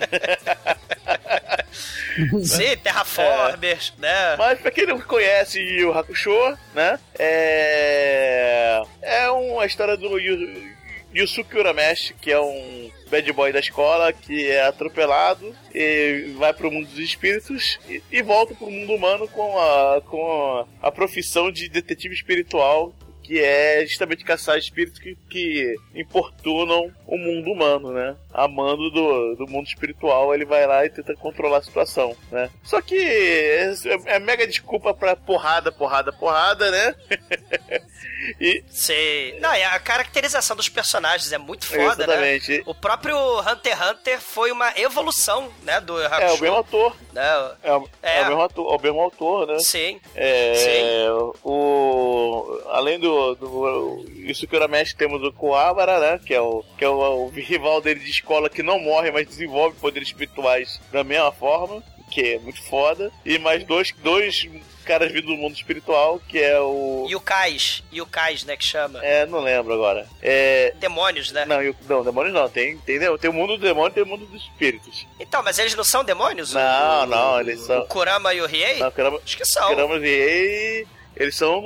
[2.45, 4.37] Sim, Terraformers, né?
[4.39, 6.99] Mas pra quem não conhece Yu Yu Hakusho, né?
[7.19, 8.81] É.
[9.03, 10.73] É uma história do Yu-
[11.15, 16.71] Yusuke Urameshi, que é um bad boy da escola que é atropelado e vai pro
[16.71, 21.53] mundo dos espíritos e, e volta pro mundo humano com a, com a, a profissão
[21.53, 22.93] de detetive espiritual.
[23.23, 28.15] Que é justamente caçar espíritos que, que importunam o mundo humano, né?
[28.31, 32.51] Amando do, do mundo espiritual, ele vai lá e tenta controlar a situação, né?
[32.63, 33.73] Só que é,
[34.05, 36.95] é mega desculpa pra porrada, porrada, porrada, né?
[38.41, 39.39] e, Sei.
[39.41, 42.35] Não, a caracterização dos personagens é muito foda, né?
[42.37, 42.63] exatamente.
[42.67, 46.35] O próprio Hunter x Hunter foi uma evolução, né, do É, Hakusho.
[46.37, 46.97] o mesmo ator.
[47.13, 47.57] né?
[47.63, 48.23] É, o- é É.
[48.23, 49.59] o mesmo ator, é o mesmo autor, né?
[49.61, 50.01] Sim.
[50.15, 51.07] É,
[51.43, 56.85] o além do, do isso que Urameshi temos o Kuwabara, né, que é o que
[56.85, 61.05] é o, o rival dele de escola que não morre, mas desenvolve poderes espirituais da
[61.05, 61.83] mesma forma,
[62.15, 63.11] que é muito foda.
[63.25, 64.49] E mais dois dois
[64.85, 67.83] caras vindo do mundo espiritual, que é o Yukais.
[67.93, 69.03] Yukais, né, que chama.
[69.05, 70.07] é, não lembro agora.
[70.23, 71.45] É, Demônios, né?
[71.47, 74.07] não, eu- não, demônios não, tem, tem, tem o mundo do demônio e tem o
[74.07, 75.07] mundo dos espíritos.
[75.19, 76.53] Então, mas eles não são demônios?
[76.55, 78.79] O- Não, o- não, eles são- O Kurama e o Riei?
[78.79, 79.69] Não, caramba, Acho que são.
[79.71, 80.87] Caramba, e
[81.17, 81.63] eles são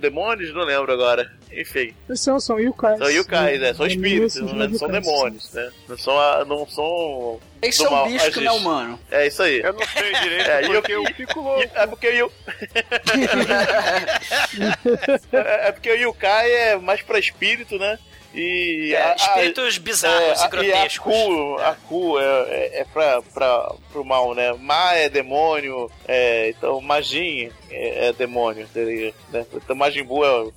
[0.00, 1.30] demônios, não lembro agora.
[1.52, 2.98] Enfim, Esses são, são yokais.
[2.98, 3.74] são yokais, né?
[3.74, 5.04] São No anime, espíritos, não, não são yokais.
[5.04, 5.70] demônios, né?
[5.88, 6.44] Não são.
[6.46, 9.00] Não são Eles são mal, bicho que não é humano.
[9.10, 9.60] É isso aí.
[9.60, 11.70] Eu não sei direito É, porque eu- eu fico louco.
[11.74, 12.32] É porque o Yu-
[15.32, 17.98] é é porque o Yukai é mais pra espírito, né?
[18.34, 21.12] E É, a- a- espíritos bizarros é, e a- e a grotescos.
[21.12, 24.52] Ku, a Ku é, é, é pra, pra, pro mal, né?
[24.58, 29.44] Ma é demônio, é, então Majin é, é demônio, seria, né?
[29.52, 30.52] Então Majin Buu é, o-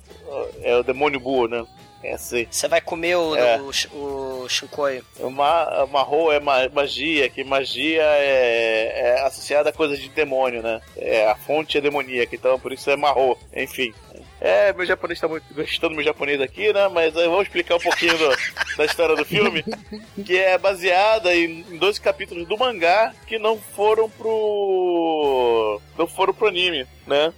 [0.62, 1.64] é o demônio Buu, né?
[2.02, 2.46] É assim.
[2.50, 3.58] Você vai comer o, É.
[3.58, 5.02] o, o Shinkoi.
[5.20, 10.62] O Ma, Marro é ma- magia, que magia é, é associada a coisas de demônio,
[10.62, 10.82] né?
[10.98, 13.94] É, a fonte é demoníaca, então por isso é Marro, enfim.
[14.40, 16.88] É, meu japonês tá muito gostando do meu japonês aqui, né?
[16.88, 18.36] Mas eu vou explicar um pouquinho do-
[18.76, 19.64] da história do filme,
[20.24, 25.80] que é baseada em, em dois capítulos do mangá que não foram pro.
[25.96, 27.32] não foram pro anime, né?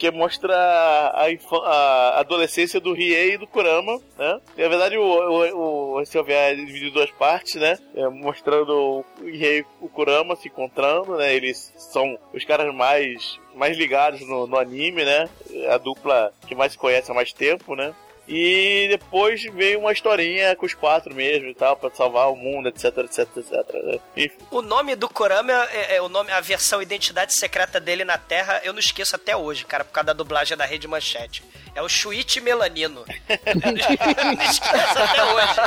[0.00, 4.40] Que mostra a, a adolescência do Riei e do Kurama, né?
[4.56, 7.78] E, na verdade, o, o, o, esse OVA é dividido em duas partes, né?
[7.94, 11.34] É, mostrando o Riei e o Kurama se encontrando, né?
[11.34, 15.28] Eles são os caras mais, mais ligados no, no anime, né?
[15.68, 17.94] A dupla que mais se conhece há mais tempo, né?
[18.28, 22.68] E depois veio uma historinha com os quatro mesmo e tal, pra salvar o mundo,
[22.68, 23.52] etc, etc, etc.
[23.84, 24.30] né?
[24.50, 28.60] O nome do Kurama é, é o nome, a versão identidade secreta dele na Terra,
[28.62, 31.42] eu não esqueço até hoje, cara, por causa da dublagem da Rede Manchete.
[31.80, 33.06] É o Shuichi Melanino.
[33.06, 35.60] Não esqueço até hoje.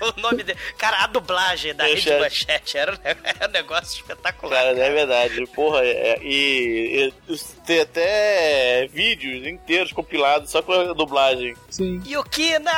[0.00, 0.58] o nome dele.
[0.76, 2.76] Cara, a dublagem da Rede Manchete.
[2.76, 4.64] Era, um- era um negócio espetacular.
[4.64, 5.46] Cara, é verdade.
[5.54, 11.54] Porra, é- e, e tem até vídeos inteiros compilados só com a dublagem.
[11.70, 12.02] Sim.
[12.04, 12.72] Yukina!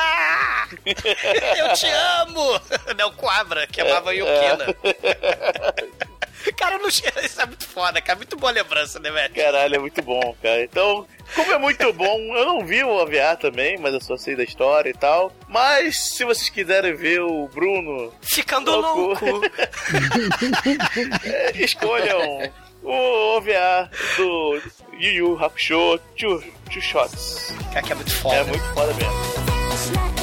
[1.57, 1.87] Eu te
[2.21, 2.61] amo!
[2.99, 4.67] Não, Quabra, que amava Yukina.
[6.57, 6.89] Cara, não...
[6.89, 7.03] isso
[7.41, 8.17] é muito foda, cara.
[8.17, 9.35] Muito boa lembrança, né, velho?
[9.35, 10.63] Caralho, é muito bom, cara.
[10.63, 14.37] Então, como é muito bom, eu não vi o OVA também, mas eu só sei
[14.37, 15.33] da história e tal.
[15.49, 19.25] Mas, se vocês quiserem ver o Bruno Ficando Louco.
[19.25, 19.47] louco.
[21.25, 22.51] é, escolham
[22.83, 24.63] o OVA do
[24.99, 27.55] Yu Yu Hakusho Two, two Shots.
[27.73, 28.37] Cara, que é muito foda.
[28.37, 30.20] É muito foda mesmo.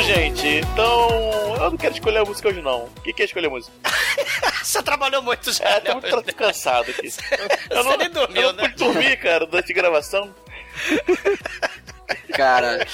[0.00, 0.46] Isso, gente.
[0.46, 1.08] Então,
[1.60, 2.88] eu não quero escolher a música hoje, não.
[3.02, 3.72] Quem quer escolher a música?
[4.62, 5.80] Você trabalhou muito já, É, né?
[5.80, 7.08] tô muito tô cansado aqui.
[7.70, 8.68] Eu Você nem dormiu, eu não né?
[8.68, 10.34] pude dormir, cara, durante a gravação.
[12.34, 12.86] Cara,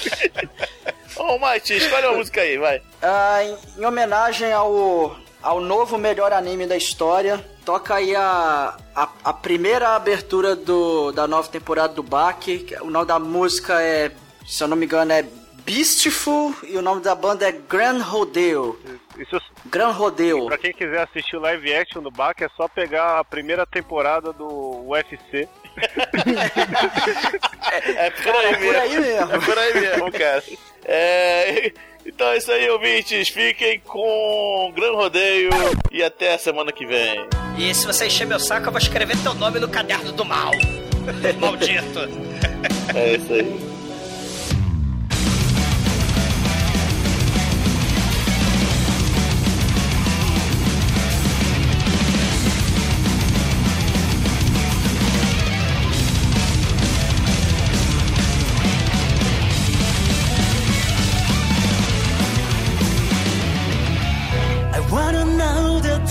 [1.17, 2.81] Ô, Mate, escolhe uma música aí, vai.
[3.01, 9.09] ah, em, em homenagem ao, ao novo melhor anime da história, toca aí a, a,
[9.23, 12.59] a primeira abertura do, da nova temporada do Baki.
[12.59, 14.11] que O nome da música é,
[14.47, 15.25] se eu não me engano, é
[15.65, 18.77] Beastful e o nome da banda é Grand Rodeo.
[19.17, 20.45] Isso, Grand Rodeo.
[20.47, 24.31] pra quem quiser assistir o live action do Bach, é só pegar a primeira temporada
[24.33, 25.47] do UFC.
[27.97, 28.79] É por aí É por mesmo.
[28.79, 29.31] aí mesmo.
[29.33, 30.43] É por aí mesmo, cara.
[30.85, 31.71] É,
[32.05, 33.29] Então é isso aí, ouvintes.
[33.29, 35.49] Fiquem com Gran Rodeio
[35.91, 37.25] e até a semana que vem.
[37.57, 40.51] E se você encher meu saco, eu vou escrever teu nome no caderno do mal.
[41.39, 41.99] Maldito.
[42.95, 43.72] É isso aí.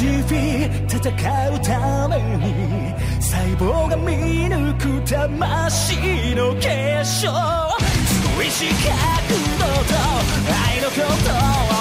[0.03, 7.31] ジフィー戦うために細胞が見抜く魂の結晶
[8.43, 8.91] 意志角
[9.59, 9.95] 度と
[10.67, 11.79] 愛の鼓動を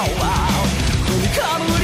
[1.07, 1.39] 踏み込
[1.73, 1.80] む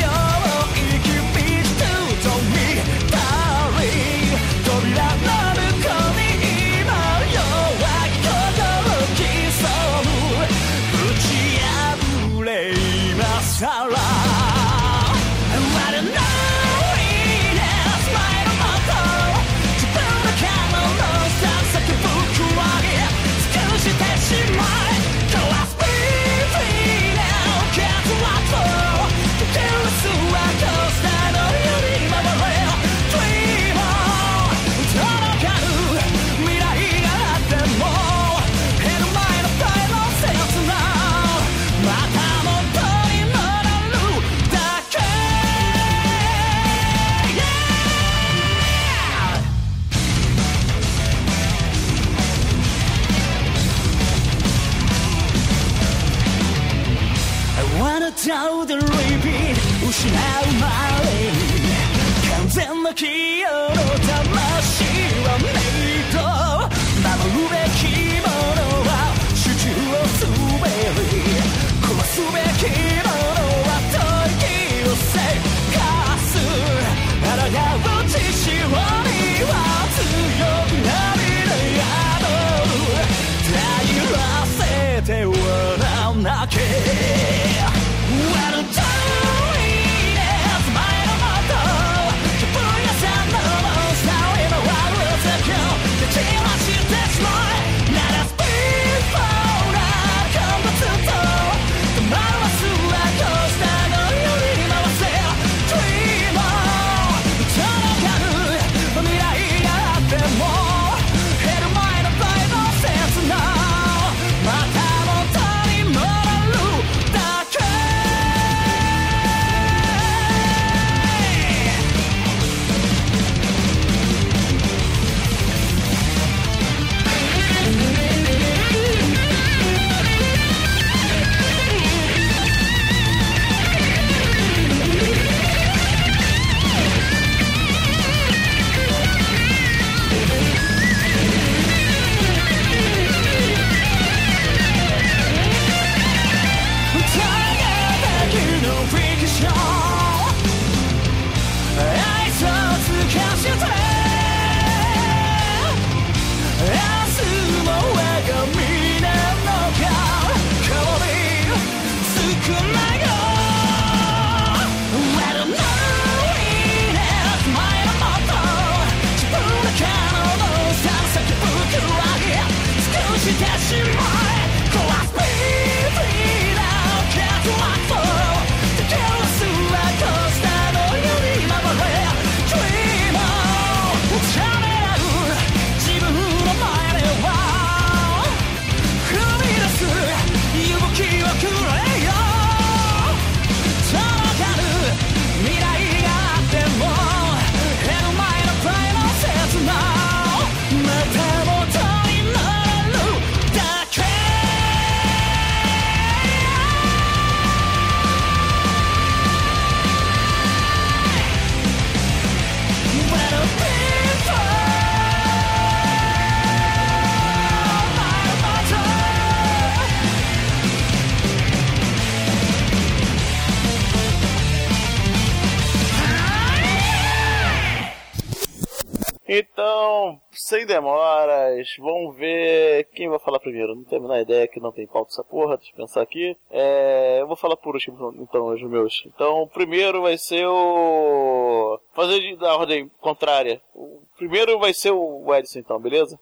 [230.48, 233.76] sem demoras, vamos ver quem vai falar primeiro.
[233.76, 236.38] Não tenho a menor ideia que não tem pauta essa porra, deixa eu pensar aqui.
[236.50, 239.04] É, eu vou falar por último, então, os meus.
[239.06, 241.78] Então, o primeiro vai ser o.
[241.94, 243.62] Fazer da ordem contrária.
[243.76, 246.18] O primeiro vai ser o Edson, então, beleza?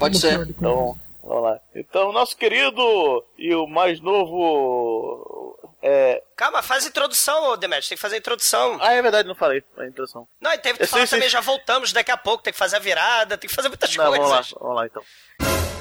[0.00, 0.34] Pode ser.
[0.48, 1.60] Então, vamos lá.
[1.76, 5.53] Então, nosso querido e o mais novo
[5.86, 6.22] é...
[6.34, 7.90] Calma, faz a introdução, ô Demetrio.
[7.90, 8.78] Tem que fazer a introdução.
[8.80, 10.26] Ah, é verdade, não falei a introdução.
[10.40, 11.38] Não, e teve que eu falar sei, também, sei.
[11.38, 12.42] já voltamos daqui a pouco.
[12.42, 14.26] Tem que fazer a virada, tem que fazer muitas não, coisas.
[14.26, 15.73] Vamos lá, vamos lá então.